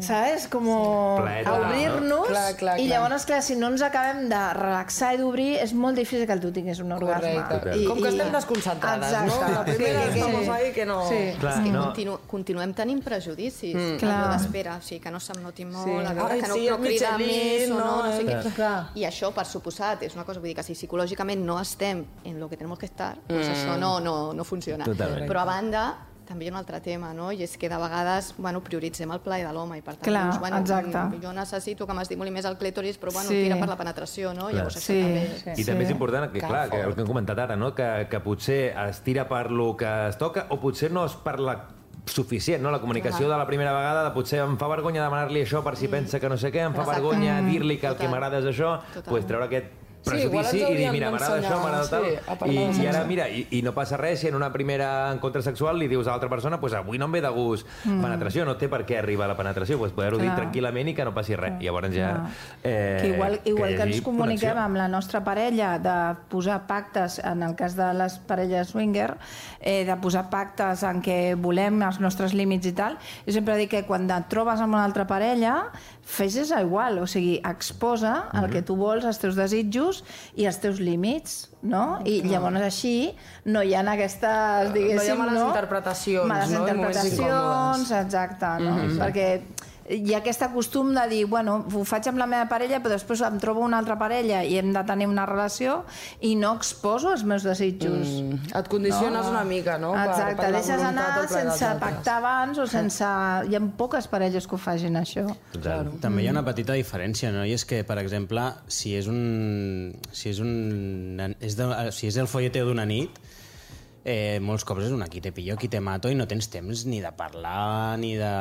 [0.00, 0.48] ¿sabes?
[0.48, 1.68] Como Plaer a total, no?
[1.68, 5.74] obrir-nos Clar, clar, i llavors, clar, si no ens acabem de relaxar i d'obrir, és
[5.74, 7.34] molt difícil que tu tinguis un orgasme.
[7.48, 7.84] Correcte.
[7.86, 9.40] Com que estem desconcentrades, no?
[9.52, 11.34] La primera estamos ahí que no- Sí.
[11.38, 11.82] Clar, que no.
[11.84, 13.74] continu continuem tenint prejudicis.
[13.74, 13.96] Mm.
[13.98, 14.12] Clar.
[14.24, 16.06] Allò d'espera, o sigui, que no se'm noti molt, Sí.
[16.06, 18.22] a veure, Ai, que no, sí, no el crida més o no, no, no sé
[18.22, 18.26] eh?
[18.26, 18.54] què.
[18.54, 18.90] Clar.
[18.94, 22.40] I això, per suposat, és una cosa, vull dir que si psicològicament no estem en
[22.40, 23.52] lo que tenemos que estar, doncs Mm.
[23.52, 24.84] això no, no, no funciona.
[24.84, 25.28] Totalment.
[25.30, 27.30] Però a banda, també hi ha un altre tema, no?
[27.32, 30.24] I és que de vegades, bueno, prioritzem el plaer de l'home i per tant, Clar,
[30.28, 30.96] doncs, bueno, exacte.
[30.98, 33.42] mm, jo necessito que m'estimuli més el clítoris, però bueno, Sí.
[33.44, 34.50] tira per la penetració, no?
[34.50, 35.00] Llavors això Sí.
[35.02, 35.60] també...
[35.60, 37.74] I també és important que, clar, que el que hem comentat ara, no?
[37.74, 41.68] que, que potser es tira per lo que es toca o potser no es parla
[42.06, 42.70] suficient, no?
[42.72, 45.86] La comunicació de la primera vegada, de potser em fa vergonya demanar-li això per si
[45.88, 47.00] pensa que no sé què, em fa Exacte.
[47.00, 48.10] vergonya dir-li que el que Total.
[48.10, 49.04] m'agrada és això, Total.
[49.08, 52.08] pues treure aquest Sí, prejudici ens i dir, mira, m'agrada això, m'agrada tal,
[52.50, 55.44] sí, i, i ara, mira, i, i no passa res si en una primera encontre
[55.46, 58.56] sexual li dius a l'altra persona pues avui no em ve de gust penetració, no
[58.58, 60.38] té per què arribar a la penetració, pues poder-ho dir Mm.
[60.40, 61.58] Tranquil·lament i que no passi res.
[61.60, 62.12] Llavors ja...
[62.64, 64.64] Eh, que igual, igual que, hagi ens comuniquem connexió.
[64.64, 65.96] amb la nostra parella de
[66.32, 69.16] posar pactes, en el cas de les parelles swinger,
[69.60, 73.72] eh, de posar pactes en què volem els nostres límits i tal, jo sempre dic
[73.76, 75.56] que quan et trobes amb una altra parella,
[76.02, 79.91] fes és igual, o sigui, exposa el que tu vols, els teus desitjos
[80.38, 82.00] i els teus límits, no?
[82.08, 82.94] I llavors així
[83.44, 85.48] no hi ha aquestes, diguéssim, males no?
[85.50, 86.64] interpretacions, males no?
[86.64, 88.78] Interpretacions, exacte, no?
[89.02, 89.28] Perquè
[89.92, 93.22] hi ha aquest costum de dir, bueno, ho faig amb la meva parella, però després
[93.26, 95.82] em trobo una altra parella i hem de tenir una relació
[96.20, 98.08] i no exposo els meus desitjos.
[98.22, 98.52] Mm.
[98.58, 99.92] Et condiciones una mica, no?
[99.96, 103.12] Per- Exacte, per la deixes anar sense pactar abans o sense...
[103.48, 105.26] Hi ha poques parelles que ho facin, això.
[105.52, 105.92] Total.
[106.02, 107.44] També hi ha una petita diferència, no?
[107.48, 109.92] I és que, per exemple, si és un...
[110.12, 111.34] Si és un...
[111.40, 113.20] És de, si és el folleteo d'una nit,
[114.04, 116.84] eh, molts cops és un aquí te pillo, aquí te mato i no tens temps
[116.88, 118.32] ni de parlar, ni de...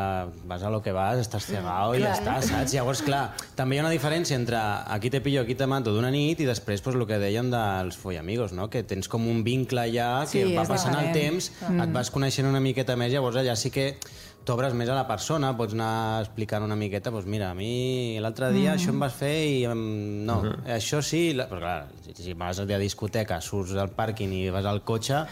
[0.49, 2.73] Vas a lo que vas, estàs cegao i ja està, saps?
[2.73, 3.23] Llavors, clar,
[3.57, 4.59] també hi ha una diferència entre
[4.95, 7.99] aquí te pillo, aquí te mato d'una nit i després, pues, el que deien dels
[7.99, 8.69] follamigos, no?
[8.73, 11.85] Que tens com un vincle ja que Sí, va passant el temps, mm.
[11.85, 13.91] et vas coneixent una miqueta més, llavors allà sí que
[14.45, 18.49] t'obres més a la persona, pots anar explicant una miqueta, doncs mira, a mi l'altre
[18.55, 18.79] dia mm.
[18.79, 19.81] això em vas fer i em...
[20.25, 20.75] no, uh -huh.
[20.77, 21.47] això sí, la...
[21.49, 25.25] però clar, si, si vas a la discoteca, surts del pàrquing i vas al cotxe,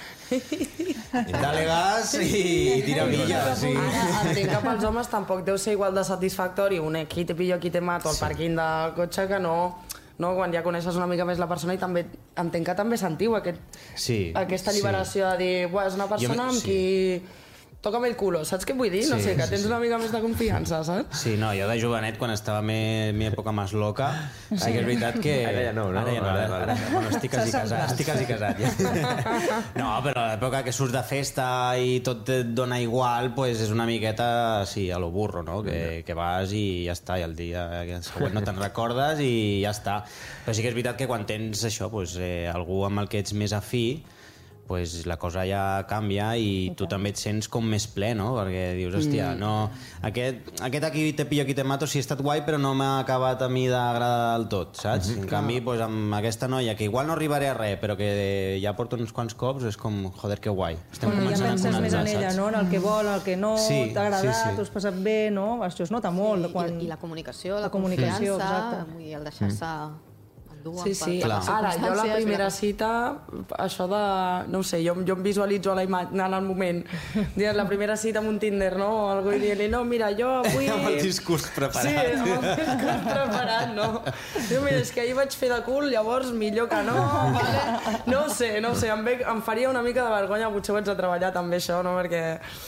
[1.44, 3.60] dale gas i, i tira milles.
[3.60, 3.74] Sí.
[3.76, 7.56] Ara entenc que pels homes tampoc deu ser igual de satisfactori un aquí te pillo,
[7.56, 9.80] aquí te mato al pàrquing del cotxe que no
[10.20, 12.04] no, quan ja coneixes una mica més la persona i també
[12.42, 13.60] entenc que també sentiu aquest,
[13.96, 14.78] Sí, aquesta sí.
[14.78, 16.66] liberació de dir, és una persona Jo amb sí.
[16.66, 17.39] qui
[17.82, 19.06] toca'm el culo, saps què vull dir?
[19.08, 19.68] No Sí, sé, que sí, tens sí.
[19.70, 21.22] una mica més de confiança, saps?
[21.22, 24.10] Sí, no, jo de jovenet, quan estava en mi època més loca,
[24.50, 25.36] sí que és veritat que...
[25.48, 26.02] Ara ja no, no?
[26.02, 26.74] Ara ja no, ara, vale.
[26.74, 28.74] ara, bueno, estic quasi casat, estic quasi casat ja.
[29.80, 31.48] No, però a l'època que surts de festa
[31.80, 35.62] i tot et dona igual, pues és una miqueta, sí, a lo burro, no?
[35.64, 37.64] Que, que vas i ja està, i el dia
[38.04, 40.02] següent no te'n recordes i ja està.
[40.44, 43.24] Però sí que és veritat que quan tens això, pues, eh, algú amb el que
[43.24, 44.02] ets més afí,
[44.70, 48.36] pues la cosa ja canvia i tu també et sents com més ple, no?
[48.38, 49.72] Perquè dius, hòstia, no...
[50.06, 53.00] Aquest, aquest aquí te pillo, aquí te mato, sí, ha estat guai, però no m'ha
[53.02, 55.10] acabat a mi d'agradar del tot, saps?
[55.18, 58.76] En canvi, pues, amb aquesta noia, que igual no arribaré a res, però que ja
[58.78, 60.78] porto uns quants cops, és com, joder, que guai.
[60.94, 62.38] Estem Bueno, ja començant penses a més en ella, saps?
[62.38, 62.50] no?
[62.54, 64.54] En el que vol, el que no, Sí, t'ha agradat, sí, sí.
[64.56, 65.64] t'ho has passat bé, no?
[65.66, 66.46] Això es nota molt.
[66.46, 66.78] I, quan...
[66.80, 68.98] I la comunicació, la, La comunicació, confiança, exacte.
[69.02, 69.74] dir, el deixar-se
[70.60, 71.20] endur Sí, sí.
[71.24, 72.90] per, per Ara, les jo la primera cita,
[73.58, 74.02] això de...
[74.52, 76.82] No ho sé, jo, jo em visualitzo a la imatge, en el moment.
[77.36, 78.90] Dient, la primera cita amb un Tinder, no?
[78.90, 80.68] O algú i dient-li, no, mira, jo avui...
[80.72, 81.88] Amb el discurs preparat.
[81.88, 83.88] Sí, amb el discurs preparat, no?
[84.50, 86.98] Diu, mira, és que ahir vaig fer de cul, llavors millor que no,
[87.36, 87.64] vale?
[88.12, 90.76] No ho sé, no ho sé, em, ve, em faria una mica de vergonya, potser
[90.76, 91.96] ho haig de treballar també això, no?
[92.00, 92.24] Perquè...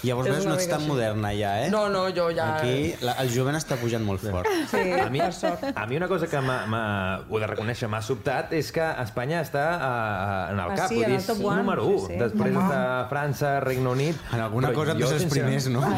[0.07, 0.89] Llavors és veus, no ets tan així.
[0.91, 1.69] moderna ja, eh?
[1.73, 2.49] No, no, jo ja...
[2.57, 4.47] Aquí la, el jovent està pujant molt fort.
[4.71, 8.71] Sí, A mi, a mi una cosa que m'ha- ho de reconèixer, m'ha sobtat és
[8.71, 11.45] que Espanya està uh, en el Ah, cap, sí, vull en dir, el top és
[11.45, 11.99] one, número 1.
[11.99, 12.19] sí, sí.
[12.19, 14.15] Després està França, Regne Unit...
[14.33, 15.81] En alguna Però cosa de ser els primers, no?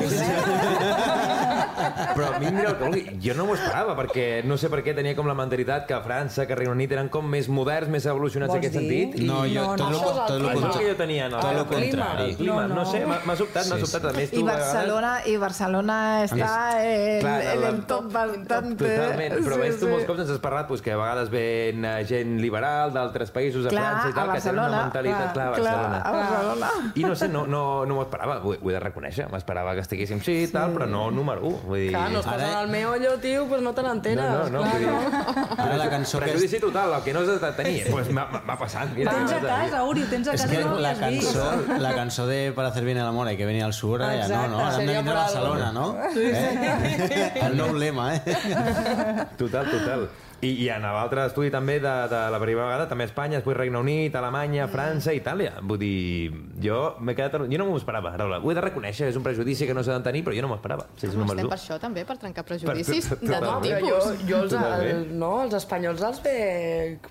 [2.13, 3.03] Però a mi el que vulgui.
[3.23, 6.45] Jo no m'ho esperava, perquè no sé per què tenia com la mentalitat que França,
[6.49, 8.99] que Regne Unit eren com més moderns, més evolucionats en Vols aquest dir?
[9.07, 9.25] sentit.
[9.27, 11.39] No, jo, No, tot, no, lo, això tot lo el que jo tenia, no?
[11.41, 12.29] Tot lo El clima, contrari.
[12.29, 12.85] El clima, No, no, no.
[12.91, 14.03] sé, m'ha sobtat, m'ha Sí, sobtat.
[14.09, 16.51] A més, tu I a vegades- Barcelona, i Barcelona està
[16.83, 18.83] en, en el top bastante.
[18.83, 19.91] Totalment, però Sí, ves tu sí.
[19.91, 23.63] molts cops ens has parlat pues, que a vegades ven eh, gent liberal d'altres països,
[23.65, 25.97] de Clar, França i a tal, que tenen una Barcelona, mentalitat clar, a clar, Barcelona.
[25.97, 26.91] a Barcelona.
[26.93, 29.81] I no sé, no, no, no m'ho esperava, ho, ho he de reconèixer, m'esperava que
[29.85, 31.61] estiguéssim sí i tal, però no número 1.
[31.69, 31.89] Vull dir...
[31.95, 34.23] Clar, no estàs Ara- en el meollo, tio, pues no te n'enteres.
[34.23, 35.57] no, no, no, clar, vull dir...
[35.63, 36.25] Ara la cançó que...
[36.29, 38.93] Prejudici total, el que no has de tenir, pues m'ha passat.
[38.95, 40.93] Mira, Tens a casa, Uri, ho tens a És casa que i no ho la
[40.99, 41.47] cançó,
[41.79, 44.47] la cançó de Para hacer bien el amor hay que venir al sur, ara ja
[44.47, 44.65] no, no?
[44.65, 45.17] Ara hem de vindre a.
[45.23, 45.97] Barcelona, no?
[46.15, 47.31] Eh?
[47.47, 48.21] El nou lema, eh?
[49.37, 50.09] Total, total.
[50.43, 53.55] I, i en l'altre estudi també de, de la primera vegada, també a Espanya, després
[53.57, 55.53] Regne Unit, Alemanya, França, Itàlia.
[55.63, 56.31] Vull dir,
[56.63, 57.37] jo m'he quedat...
[57.49, 58.39] Jo no m'ho esperava, Raula.
[58.43, 60.51] Ho he de reconèixer, és un prejudici que no s'ha de tenir, però jo no
[60.51, 60.85] m'ho esperava.
[60.99, 61.49] Si és No, estem 1.
[61.53, 63.63] per això també, per trencar prejudicis Per- de tot.
[63.63, 64.27] Però jo, tipus.
[64.29, 66.37] jo els, el, no, els espanyols els ve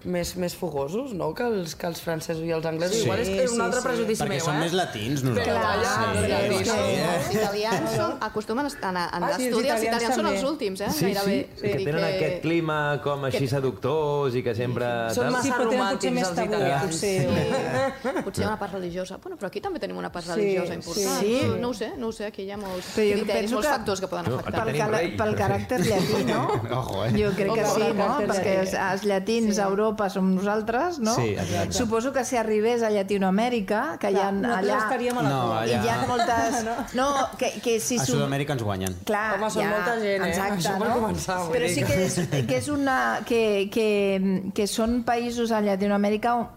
[0.05, 2.99] més, més fogosos, no?, que els, que els francesos i els anglesos.
[3.01, 3.07] Sí.
[3.07, 3.87] Igual és, és un Sí, altre sí.
[3.88, 4.59] prejudici Perquè meu, eh?
[4.66, 5.57] més latins, nosaltres.
[5.57, 6.68] Clar, sí, sí, sí, sí.
[6.68, 7.01] sí.
[7.12, 10.14] Els italians són, acostumen a anar, a Ah, a sí, els estudi, els italians italians
[10.16, 10.38] són també.
[10.38, 10.90] els últims, eh?
[10.92, 11.37] Sí, Gairebé.
[11.55, 12.79] sí, sí, que tenen aquest clima
[13.22, 14.88] com així seductors i que sempre...
[15.14, 16.82] Són massa Sí, potser romàntics, més els tabú, italians.
[16.90, 17.12] potser.
[17.22, 18.20] Sí.
[18.26, 19.16] Potser hi ha una part religiosa.
[19.22, 21.20] Bueno, però aquí també tenim una part Sí, religiosa important.
[21.22, 21.35] sí.
[21.46, 22.26] No, no ho sé, no ho sé.
[22.32, 24.64] Aquí hi ha molts Però criteris, penso molts que- factors que poden afectar.
[24.66, 25.11] Pel, rei.
[25.18, 26.42] pel caràcter llatí, no?
[26.80, 27.12] Ojo, eh?
[27.16, 28.08] Jo crec que sí, no?
[28.32, 31.14] Perquè els, els llatins a Europa som nosaltres, no?
[31.14, 31.72] Sí, exacte.
[31.78, 34.78] Suposo que si arribés a Llatinoamèrica, que hi ha allà...
[34.82, 35.62] estaríem a la No, cua.
[35.66, 36.61] I allà- hi ha moltes...
[36.98, 37.08] No,
[37.38, 37.96] que, que si...
[37.98, 38.96] A som- Sud-amèrica ens guanyen.
[39.08, 40.28] Clar, Home, són ja, molta gent, eh?
[40.32, 40.96] Exacte, Això per no?
[41.00, 42.96] començar, Però sí que- que és, que és una...
[43.29, 46.48] Que, que, que són països a Llatinoamèrica on-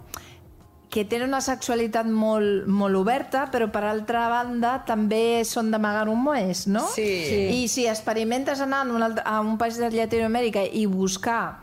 [0.96, 6.22] que tenen una sexualitat molt, molt oberta, però per altra banda també són d'amagar un
[6.24, 6.86] moes, no?
[6.94, 7.04] Sí.
[7.28, 7.40] Sí.
[7.58, 11.58] I si experimentes anar a un, altre, a un país de Llatinoamèrica i buscar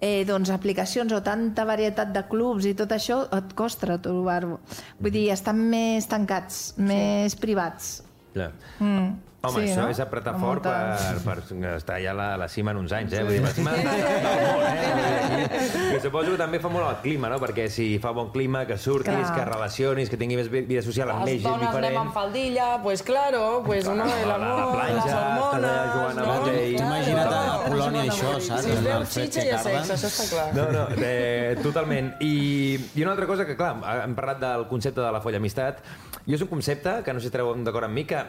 [0.00, 4.62] eh, doncs, aplicacions o tanta varietat de clubs i tot això, et costa trobar-ho.
[4.98, 7.98] Vull dir, estan més tancats, més privats.
[8.32, 8.52] Clar.
[8.78, 9.10] Mm.
[9.42, 9.88] Home, Sí, això no?
[9.88, 12.92] és apretar Amb fort per, per estar ja a la, a la cima en uns
[12.92, 13.22] anys, eh?
[13.24, 15.94] Vull dir, la cima del món, eh?
[15.96, 17.38] I suposo que també fa molt el clima, no?
[17.40, 19.30] Perquè si fa bon clima, que surtis, Clar.
[19.38, 21.96] que relacionis, que tinguis més vi- vida social amb més Les gent dones anem diferent.
[22.02, 25.24] amb faldilla, pues claro, pues Clar, no, a la- a la l'amor, platja, les allà
[25.30, 25.94] hormones...
[25.94, 26.28] jugant a no?
[26.34, 28.62] bàsquet i- Tu imagina't a, a Polònia això, saps?
[28.68, 30.46] Si es veu xitxa que i a sexe, això està clar.
[30.54, 32.12] No, no, eh, totalment.
[32.20, 33.72] I, I una altra cosa que, clar,
[34.04, 35.80] hem parlat del concepte de la folla amistat,
[36.26, 38.20] i és un concepte que no sé si estareu d'acord amb mi, que,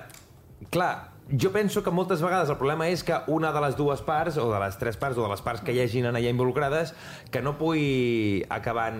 [0.70, 4.38] clar, jo penso que moltes vegades el problema és que una de les dues parts,
[4.38, 6.94] o de les tres parts, o de les parts que hi hagin allà involucrades,
[7.32, 8.92] que no pugui acabar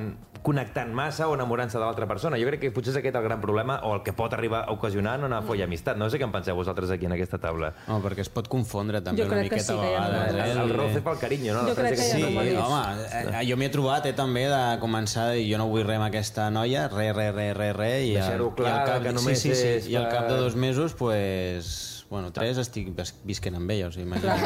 [0.42, 2.38] connectant massa o enamorant-se de l'altra persona.
[2.42, 4.72] Jo crec que potser és aquest el gran problema o el que pot arribar a
[4.74, 6.00] ocasionar en una folla amistat.
[6.02, 7.76] No sé què en penseu vosaltres aquí en aquesta taula.
[7.86, 10.34] No, perquè es pot confondre també Jo una crec que miqueta sí, a que vegades.
[10.34, 10.52] eh?
[10.52, 11.68] El, el roce pel carinyo, no?
[11.70, 12.58] Jo crec que ha Sí, anomalies.
[12.58, 15.86] home, eh, jo m'hi he trobat eh, també de començar a dir jo no vull
[15.86, 19.04] res amb aquesta noia, res, res, res, res, res i, al- clar, i al cap,
[19.04, 22.58] que només sí, sí, sí, és i al cap de dos mesos pues, Bueno, tres
[22.60, 24.42] estic vis- visquent amb ella, o sigui, imagina't.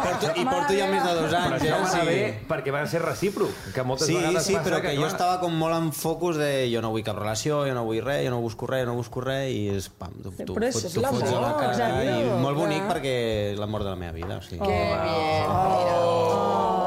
[0.00, 1.72] porto, I porto ja més de dos Però anys, això eh?
[1.82, 2.46] va anar bé sigui...
[2.48, 5.34] perquè va ser recíproc, que moltes Sí, vegades sí, passa però que, jo clar, estava
[5.42, 8.32] com molt en focus de jo no vull cap relació, jo no vull res, jo
[8.32, 11.04] no busco res, jo no busco res, i és pam, tu, tu, Però és tu
[11.04, 12.16] fots a la cara, exacte.
[12.16, 12.94] i molt bonic Clar.
[12.94, 13.14] perquè
[13.52, 14.64] és l'amor de la meva vida, o sigui.
[14.64, 16.24] Que bien.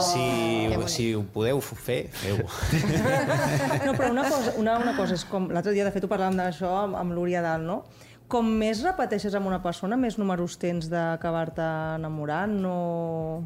[0.08, 0.26] Si,
[0.94, 2.46] si ho podeu fer, feu-ho.
[3.86, 5.50] No, però una cosa, una, una cosa és com...
[5.54, 7.80] L'altre dia, de fet, ho parlàvem d'això amb, amb l'Úria Dalt, no?
[8.28, 11.64] Com més repeteixes amb una persona, més números tens d'acabar-te
[11.96, 12.74] enamorant, no...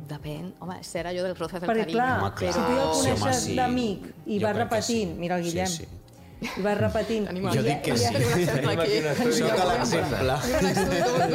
[0.10, 0.48] Depèn.
[0.66, 1.98] Home, serà allò del procés del Perquè, carinyo.
[2.00, 2.54] clar, Home, clar.
[2.56, 3.56] si tu ja el coneixes sí.
[3.60, 5.20] d'amic i Jo vas repetint, sí.
[5.22, 6.48] mira el Guillem, Sí, sí.
[6.58, 7.28] i vas repetint...
[7.30, 8.10] Tenim Jo dic que sí.
[8.50, 10.38] Tenim aquí un estudi Sóc de l'exemple.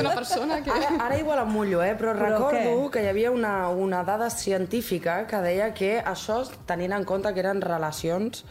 [0.01, 0.73] D'una persona que...
[0.75, 1.93] Ara, ara igual em mullo, eh?
[2.01, 2.91] però, Però recordo què?
[2.97, 7.45] que hi havia una, una dada científica que deia que això, tenint en compte que
[7.47, 8.43] eren relacions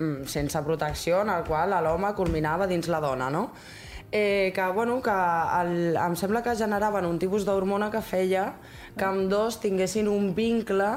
[0.00, 3.52] mm, sense protecció, en el qual l'home culminava dins la dona, no?
[4.14, 5.10] Eh, que, bueno, que
[5.62, 8.50] el, em sembla que generaven un tipus d'hormona que feia
[8.92, 10.90] que amb dos tinguessin un vincle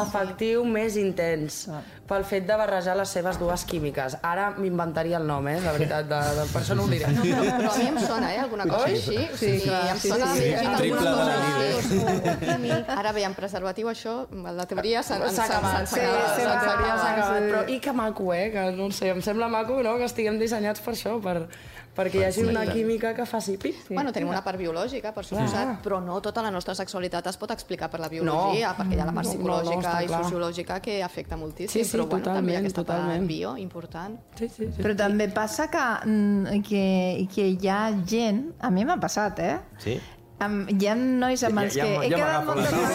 [0.00, 1.66] afectiu més intens
[2.08, 4.14] pel fet de barrejar les seves dues químiques.
[4.24, 7.08] Ara m'inventaria el nom, eh, de veritat, de, de, per això no ho diré.
[7.58, 8.96] Però a mi em sona, eh, alguna cosa Oi?
[8.96, 9.18] així.
[9.32, 10.64] O sigui, clar, em sí, sona sí, sí, sí.
[10.64, 10.74] sí.
[10.78, 12.34] Triple alguna de cosa la així.
[12.46, 12.90] químic.
[12.96, 14.16] Ara veiem preservatiu, això,
[14.60, 16.36] la teoria s'ha S'ha acabat, s'ha sí, acabat.
[16.36, 17.48] sí, s'ha acabat.
[17.50, 18.50] Però i que maco, eh?
[18.52, 21.48] Que no sé, em sembla maco, no?, que estiguem dissenyats per això, per,
[21.94, 23.76] perquè hi hagi una química que faci pip.
[23.90, 27.50] Bueno, tenim una part biològica, per suposat, però no tota la nostra sexualitat es pot
[27.54, 28.76] explicar per la biologia, No.
[28.82, 31.84] perquè hi ha la part No, no, psicològica està i sociològica que afecta moltíssim, Sí,
[31.84, 33.18] sí, però bueno, també hi ha totalment, aquesta totalment.
[33.20, 34.18] part bio important.
[34.38, 34.82] Sí, sí, sí.
[34.82, 39.58] Però també passa que, mm, que, que hi ha gent, a mi m'ha passat, eh?
[39.78, 40.00] Sí?
[40.44, 42.90] Amb, hi ha nois amb Ja- els ja que m- he ja quedat la vegades...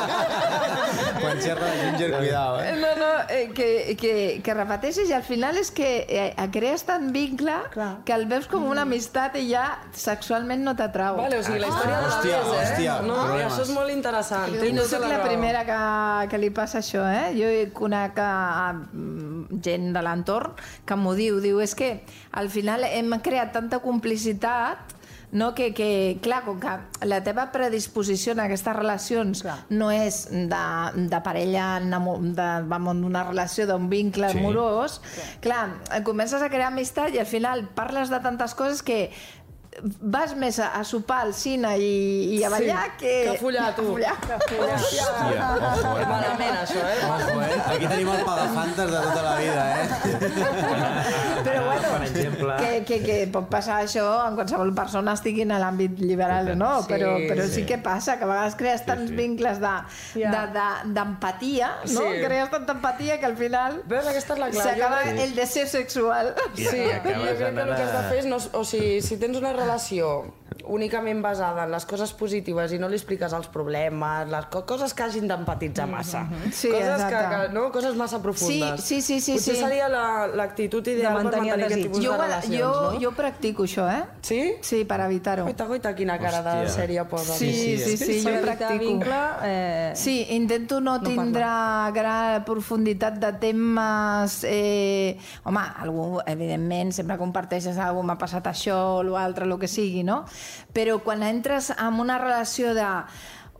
[1.20, 2.72] Quan xerra de Ginger, cuidao, eh?
[2.80, 4.12] No, no, eh, que, que,
[4.44, 7.90] que repeteixes i al final és que eh, crees tant vincle Clar.
[8.06, 11.18] que el veus com una amistat i ja sexualment no t'atrau.
[11.20, 12.60] Vale, o sigui, la història de la Hòstia, vez, eh?
[12.60, 13.52] hòstia, no, problemes.
[13.52, 14.54] això és molt interessant.
[14.60, 15.28] I no tota la raó.
[15.28, 15.80] primera que,
[16.32, 17.26] que li passa això, eh?
[17.36, 18.30] Jo conec a,
[18.74, 20.56] mm, gent de l'entorn
[20.86, 21.40] que m'ho diu.
[21.40, 21.92] Diu, és que
[22.32, 24.96] al final hem creat tanta complicitat
[25.32, 25.54] no?
[25.54, 26.72] que, que, clar, com que
[27.06, 29.58] la teva predisposició en aquestes relacions Clar.
[29.70, 30.62] no és de,
[31.10, 34.38] de parella, d'una relació, d'un vincle Sí.
[34.38, 35.00] amorós,
[35.40, 35.68] clar,
[36.04, 39.10] comences a crear amistat i al final parles de tantes coses que
[40.02, 43.12] vas més a, a sopar al cine i, i a ballar Sí, que...
[43.24, 43.84] que a follar, tu.
[43.94, 44.74] Que a follar.
[44.74, 46.06] Hòstia, ojo, eh?
[46.10, 46.98] Malament, això, eh?
[47.06, 47.60] Ojo, eh?
[47.76, 49.88] Aquí tenim el pagafantes de tota la vida, eh?
[51.44, 52.54] Però bueno, Per exemple...
[52.58, 56.72] que, que, que pot passar això en qualsevol persona estigui en l'àmbit liberal o no,
[56.82, 57.64] Sí, però, però sí, sí.
[57.68, 59.16] que passa, que a vegades crees tants sí.
[59.16, 59.76] vincles de-
[60.20, 60.30] Ja.
[60.34, 62.04] de- de- d'empatia, de, no?
[62.10, 62.20] Sí.
[62.26, 64.62] Crees tanta empatia que al final Veus, aquesta és la clau.
[64.66, 66.34] s'acaba el deseo sexual.
[66.56, 68.26] I Sí, jo crec que el que has de fer és...
[68.30, 70.32] No, o sigui, si tens una relació
[70.64, 74.92] únicament basada en les coses positives i no li expliques els problemes, les co coses
[74.94, 76.26] que hagin d'empatitzar massa.
[76.52, 77.46] Sí, coses que, exacte.
[77.48, 77.70] que, no?
[77.72, 78.80] coses massa profundes.
[78.84, 79.60] Sí, sí, sí, sí, Potser sí.
[79.62, 83.00] seria la- l'actitud ideal per mantenir el mantenir aquest tipus Jo, de relacions, jo, no?
[83.00, 84.04] jo practico això, eh?
[84.22, 84.40] Sí?
[84.60, 85.44] Sí, per evitar-ho.
[85.44, 86.74] Goita, goita, quina cara de Hòstia.
[86.76, 87.34] sèrie posa.
[87.34, 88.78] Sí, sí, sí, sí, per jo practico.
[88.84, 89.20] vincle...
[89.44, 89.92] Eh...
[89.96, 91.46] Sí, intento no, No tindre
[91.94, 94.44] gran profunditat de temes...
[94.44, 100.24] Eh, home, algú, evidentment, sempre comparteixes alguna m'ha passat això, l'altre, el que sigui, no?
[100.72, 102.86] Però quan entres en una relació de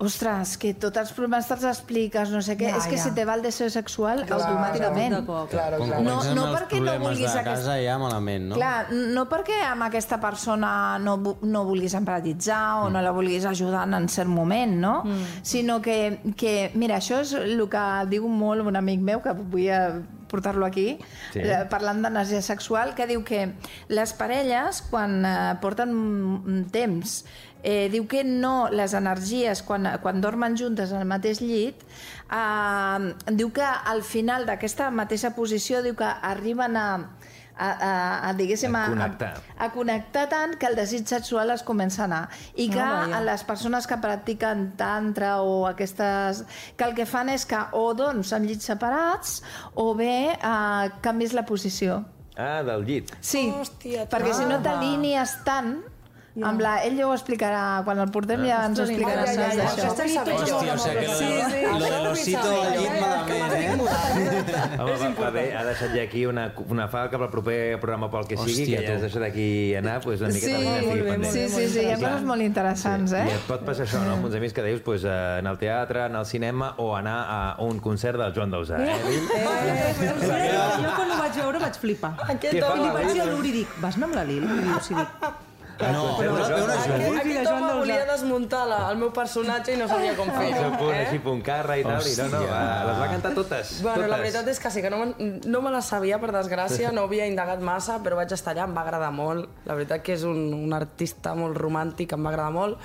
[0.00, 3.02] ostres, que tots els problemes te'ls expliques, no sé què, Ja, és que ja.
[3.02, 5.12] se te va el deseo sexual automàticament.
[5.18, 5.50] de cop.
[5.50, 6.02] Claro, Quan claro.
[6.06, 8.54] No, no els perquè no problemes vulguis de aquest- casa ja malament, no?
[8.56, 13.84] Clar, no perquè amb aquesta persona no, no vulguis empatitzar o no la vulguis ajudar
[13.92, 15.02] en cert moment, no?
[15.04, 15.26] Mm.
[15.42, 19.68] Sinó que, que, mira, això és el que diu molt un amic meu, que vull
[19.68, 20.98] eh, portar-lo aquí,
[21.34, 21.40] Sí.
[21.42, 23.52] eh, parlant d'energia sexual, que diu que
[23.88, 27.24] les parelles, quan eh, porten un temps,
[27.62, 31.82] eh, diu que no les energies, quan, quan dormen juntes al mateix llit,
[32.30, 36.86] eh, diu que al final d'aquesta mateixa posició, diu que arriben a,
[37.60, 39.30] a, a, a diguéssim, A a, connectar.
[39.58, 42.22] a, a connectar tant que el desig sexual es comença a anar.
[42.56, 43.18] I que Ah, vaja.
[43.18, 46.44] a les persones que practiquen tantra o aquestes...
[46.76, 49.42] que el que fan és que o doncs en llits separats
[49.74, 52.00] o bé eh, canvis la posició.
[52.40, 53.10] Ah, del llit.
[53.20, 55.82] Sí, Hòstia, perquè si no t'alínies tant
[56.46, 56.76] amb la...
[56.86, 59.24] Ell ja ho explicarà, quan el portem ja ens ho explicarà.
[59.26, 60.60] ja, ja, saps, ja, d'això.
[60.60, 61.62] Hòstia, o sigui que lo, Sí, de, sí.
[61.66, 63.70] lo de l'osito al llit malament, eh?
[64.80, 68.28] Home, va, va bé, ha deixat ja aquí una, una falca pel proper programa pel
[68.30, 69.48] que sigui, Hòstia, que ja has deixat aquí
[69.80, 71.34] anar, doncs una Sí, miqueta més molt bé, pendent.
[71.34, 73.26] Sí, sí, sí, hi ha coses molt interessants, eh?
[73.26, 74.14] I et pot passar això, no?
[74.20, 77.18] Amb uns amics que deius pues, eh, anar al teatre, anar al cinema o anar
[77.26, 78.78] a un concert del Joan Dausà.
[78.80, 78.96] Eh?
[80.00, 82.14] Jo quan ho vaig veure vaig flipar.
[82.30, 84.46] I li vaig dir a l'Uri, dic, vas anar amb la Lili?
[84.46, 85.30] I sí, dic,
[85.80, 87.76] No, Però- però, però, Aquest- de Joan Dausà.
[87.78, 90.60] volia desmuntar la, el meu personatge i no sabia com El fer-ho.
[90.60, 91.06] seu punt, eh?
[91.06, 93.80] així, punt carra i tal, i no, no, les va cantar totes.
[93.82, 94.10] Bueno, totes.
[94.10, 97.02] la veritat és que sí, que no, me- no me la sabia, per desgràcia, no
[97.08, 99.48] havia indagat massa, però vaig estar allà, em va agradar molt.
[99.64, 102.78] La veritat que és un, un artista molt romàntic, em va agradar molt.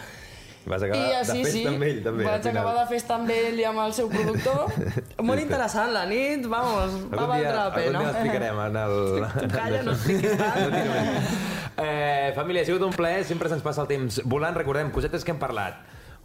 [0.65, 2.23] Vas acabar I de així, festa sí, amb ell, també.
[2.25, 2.55] vaig final.
[2.57, 4.71] acabar de festa amb ell i amb el seu productor.
[5.21, 7.99] molt interessant la nit, vamos, va Algun valdre la algun pena.
[7.99, 8.95] dia l'explicarem en el...
[9.35, 11.64] Tu calla, no expliquis tant.
[11.77, 14.55] Eh, família, ha sigut un plaer, sempre se'ns passa el temps volant.
[14.55, 15.81] Recordem, cosetes que hem parlat.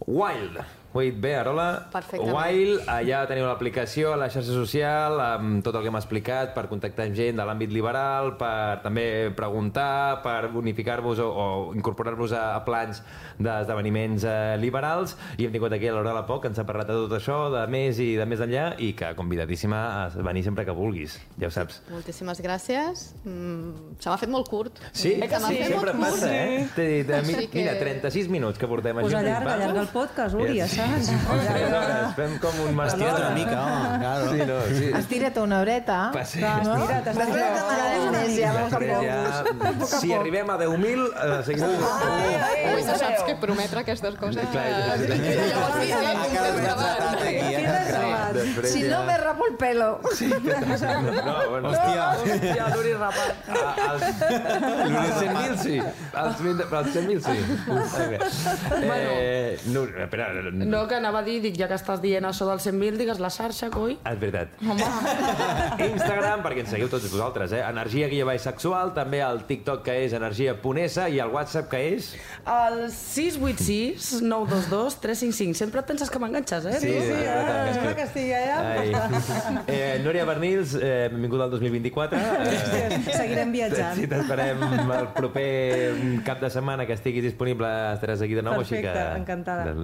[0.07, 0.61] Wild,
[0.99, 1.87] dit bé, Arola?
[2.19, 6.65] Wild, allà teniu l'aplicació a la xarxa social amb tot el que hem explicat per
[6.67, 9.05] contactar amb gent de l'àmbit liberal, per també
[9.37, 11.45] preguntar, per bonificar-vos o, o
[11.79, 12.99] incorporar-vos a, a plans
[13.39, 16.97] d'esdeveniments eh, liberals i hem tingut aquí a l'Aurora Poc, que ens ha parlat de
[17.05, 20.75] tot això, de més i de més enllà i que convidadíssima a venir sempre que
[20.75, 21.81] vulguis, ja ho saps.
[21.91, 23.07] Moltíssimes gràcies.
[23.23, 24.83] Mm, se m'ha fet molt curt.
[24.91, 26.67] Sí, Se m'ha fet sempre molt passa, eh?
[26.75, 29.21] Té, té, Així que- Mira, 36 minuts que portem Pues junts.
[29.23, 31.09] allarga, allarga el podcast, Uri, ja Tres
[31.71, 33.07] hores, fem com un estira't mastic.
[33.17, 34.31] una mica, home, claro.
[34.31, 34.91] Sí, no, sí.
[35.01, 35.99] Estira't una horeta.
[36.25, 36.41] Ser.
[36.65, 36.75] No?
[36.75, 37.91] Estira't, estira't.
[38.11, 41.65] Després ja, Després ja, si arribem a 10.000, eh, seguim...
[42.71, 44.49] Ui, ja saps que prometre aquestes coses...
[44.51, 45.17] Clar, eh, clar, clar.
[45.51, 45.93] llavors sí, sí,
[47.61, 48.43] Ha un eh?
[48.45, 49.89] Després Si ja- no me rapo el pelo.
[51.21, 51.69] No, bueno.
[51.71, 52.05] Hòstia.
[52.21, 53.35] Hòstia, l'Uri rapat.
[53.49, 55.75] Ah, als, als 100.000 sí.
[56.13, 57.37] Als 20 però als 100.000 sí.
[58.83, 62.47] Eh, no, espera, no, No, que anava a dir, dic, ja que estàs dient això
[62.49, 63.97] del 100.000, digues la xarxa, coi.
[64.05, 64.55] és veritat.
[64.61, 64.85] Home,
[65.91, 67.61] Instagram, perquè ens seguiu tots vosaltres, eh?
[67.67, 72.11] Energia guia baix sexual, també el TikTok que és energia.s i el WhatsApp que és...
[72.45, 75.57] el 686 922 355.
[75.61, 76.77] Sempre et penses que m'enganxes, eh?
[76.81, 78.57] Sí, sí, Ah, sembla que estigui allà.
[78.77, 78.91] Ai.
[79.71, 82.17] Eh, Núria Bernils, eh, benvinguda al 2024.
[82.17, 83.95] Eh, Seguirem viatjant.
[83.97, 85.45] Sí, t'esperem el proper
[86.25, 88.57] cap de setmana que estiguis disponible estaràs aquí de nou.
[88.61, 89.19] Perfecte, així que...
[89.21, 89.75] encantada.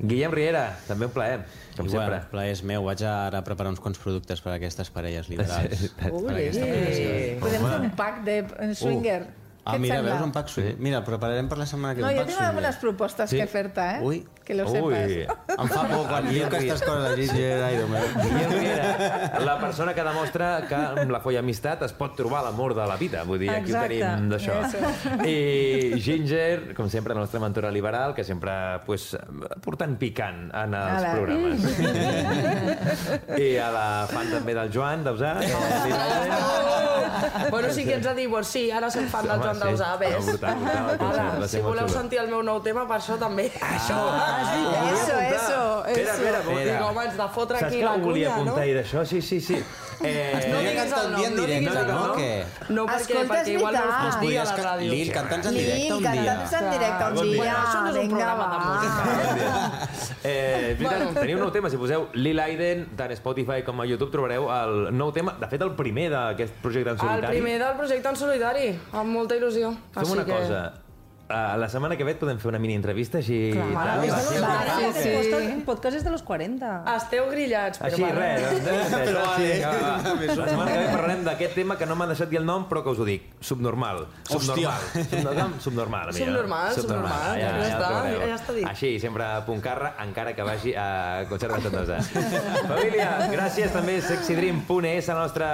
[0.00, 1.40] Guillem Riera, també un plaer,
[1.76, 2.20] com Igual, sempre.
[2.22, 2.86] el plaer és meu.
[2.88, 5.90] Vaig ara a preparar uns quants productes per a aquestes parelles liberals.
[5.98, 7.42] per Ui, aquesta presentació.
[7.44, 8.40] Podem fer un pack de
[8.74, 9.20] swinger.
[9.68, 10.12] Ah, Què et mira, sembla?
[10.14, 10.76] veus un pack swinger?
[10.80, 12.14] Mira, el prepararem per la setmana que No, ve.
[12.14, 12.54] jo un pack tinc swinger.
[12.54, 13.36] algunes propostes Sí.
[13.36, 13.98] que fer-te, eh?
[14.00, 14.22] Ui.
[14.48, 15.58] Que lo Ui, sepas.
[15.60, 18.04] Em fa por quan diu aquestes coses, Déu meu.
[18.16, 22.72] Guillem Riera, la persona que demostra que amb la folla amistat es pot trobar l'amor
[22.78, 23.26] de la vida.
[23.28, 24.56] Vull dir, aquí Exacte, ho tenim d'això.
[25.28, 28.54] I Ginger, com sempre, la nostra mentora liberal, que sempre
[28.86, 29.10] pues,
[29.60, 31.12] portant picant en els Ara.
[31.18, 31.60] programes.
[33.36, 35.34] I a la fan també del Joan Dausà.
[37.50, 39.62] Bueno, sí que ens ha dit, pues sí, ara som fan del Joan sí.
[39.66, 40.32] Dausà, ves?
[40.40, 43.50] Ara, si voleu sentir el meu nou tema, per això també.
[43.60, 44.00] Això.
[44.38, 46.22] Eso, eso, Espera, eso.
[46.22, 46.86] espera, Dic, espera.
[46.86, 48.42] home, ets de fotre Saps aquí que la ho volia cunya, no?
[48.50, 49.04] apuntar i d'això?
[49.06, 49.58] Sí, sí, sí.
[49.98, 51.94] Eh, No diguis el nom, no diguis el no?
[51.94, 52.18] nom.
[52.68, 54.08] No, perquè, Escolta, perquè és igual no veritat.
[54.12, 54.90] us dir a la ràdio.
[54.92, 56.12] Lil, canta'ns en directe Lil, un dia.
[56.12, 57.42] canta'ns en directe un dia.
[57.42, 57.56] dia.
[57.58, 58.68] Això no és un Vinga, programa de va.
[58.68, 59.88] música.
[60.28, 63.80] Eh, és veritat, teniu un nou tema, si poseu Lil Aiden, tant a Spotify com
[63.80, 67.34] a YouTube trobareu el nou tema, de fet el primer d'aquest projecte en El solitari.
[67.34, 69.72] primer del projecte en solitari, amb molta il·lusió.
[69.94, 70.32] Fem Així una que...
[70.32, 70.62] cosa,
[71.28, 73.50] uh, la setmana que ve et podem fer una mini entrevista així...
[73.52, 75.02] Clar, tal, és de los va, 40.
[75.02, 75.62] sí, El sí.
[75.66, 76.70] podcast- és de los 40.
[76.96, 78.20] Esteu grillats, però Així, bueno.
[78.20, 79.60] res, doncs, Però sí, vale.
[79.64, 80.14] va, va.
[80.38, 82.82] La setmana que ve parlarem d'aquest tema que no m'ha deixat dir el nom, però
[82.84, 83.28] que us ho dic.
[83.40, 84.06] Subnormal.
[84.28, 84.80] Subnormal.
[84.98, 86.24] Subnormal, subnormal, amiga.
[86.24, 87.40] Subnormal, subnormal.
[87.40, 88.20] Ja el està, trobareu.
[88.28, 88.66] ja està dit.
[88.68, 91.98] Així, sempre a punt carra, encara que vagi a Conserva Santosa.
[92.70, 95.48] Família, gràcies també sexydream.es, la nostra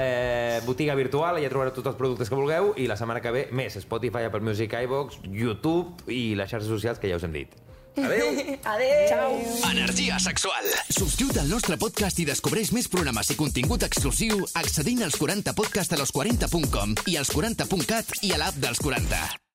[0.00, 1.36] eh, botiga virtual.
[1.40, 4.40] Allà trobareu tots els productes que vulgueu i la setmana que ve més Spotify, Apple
[4.44, 7.58] Music, iVox, YouTube i les xarxes socials que ja us hem dit.
[7.96, 8.30] Adéu!
[8.74, 9.08] Adéu!
[9.08, 9.34] Ciao!
[9.70, 10.70] Energia sexual.
[10.88, 16.00] Subscriu't al nostre podcast i descobreix més programes i contingut exclusiu accedint als 40podcast a
[16.02, 19.49] los40.com i als 40.cat i a l'app dels 40.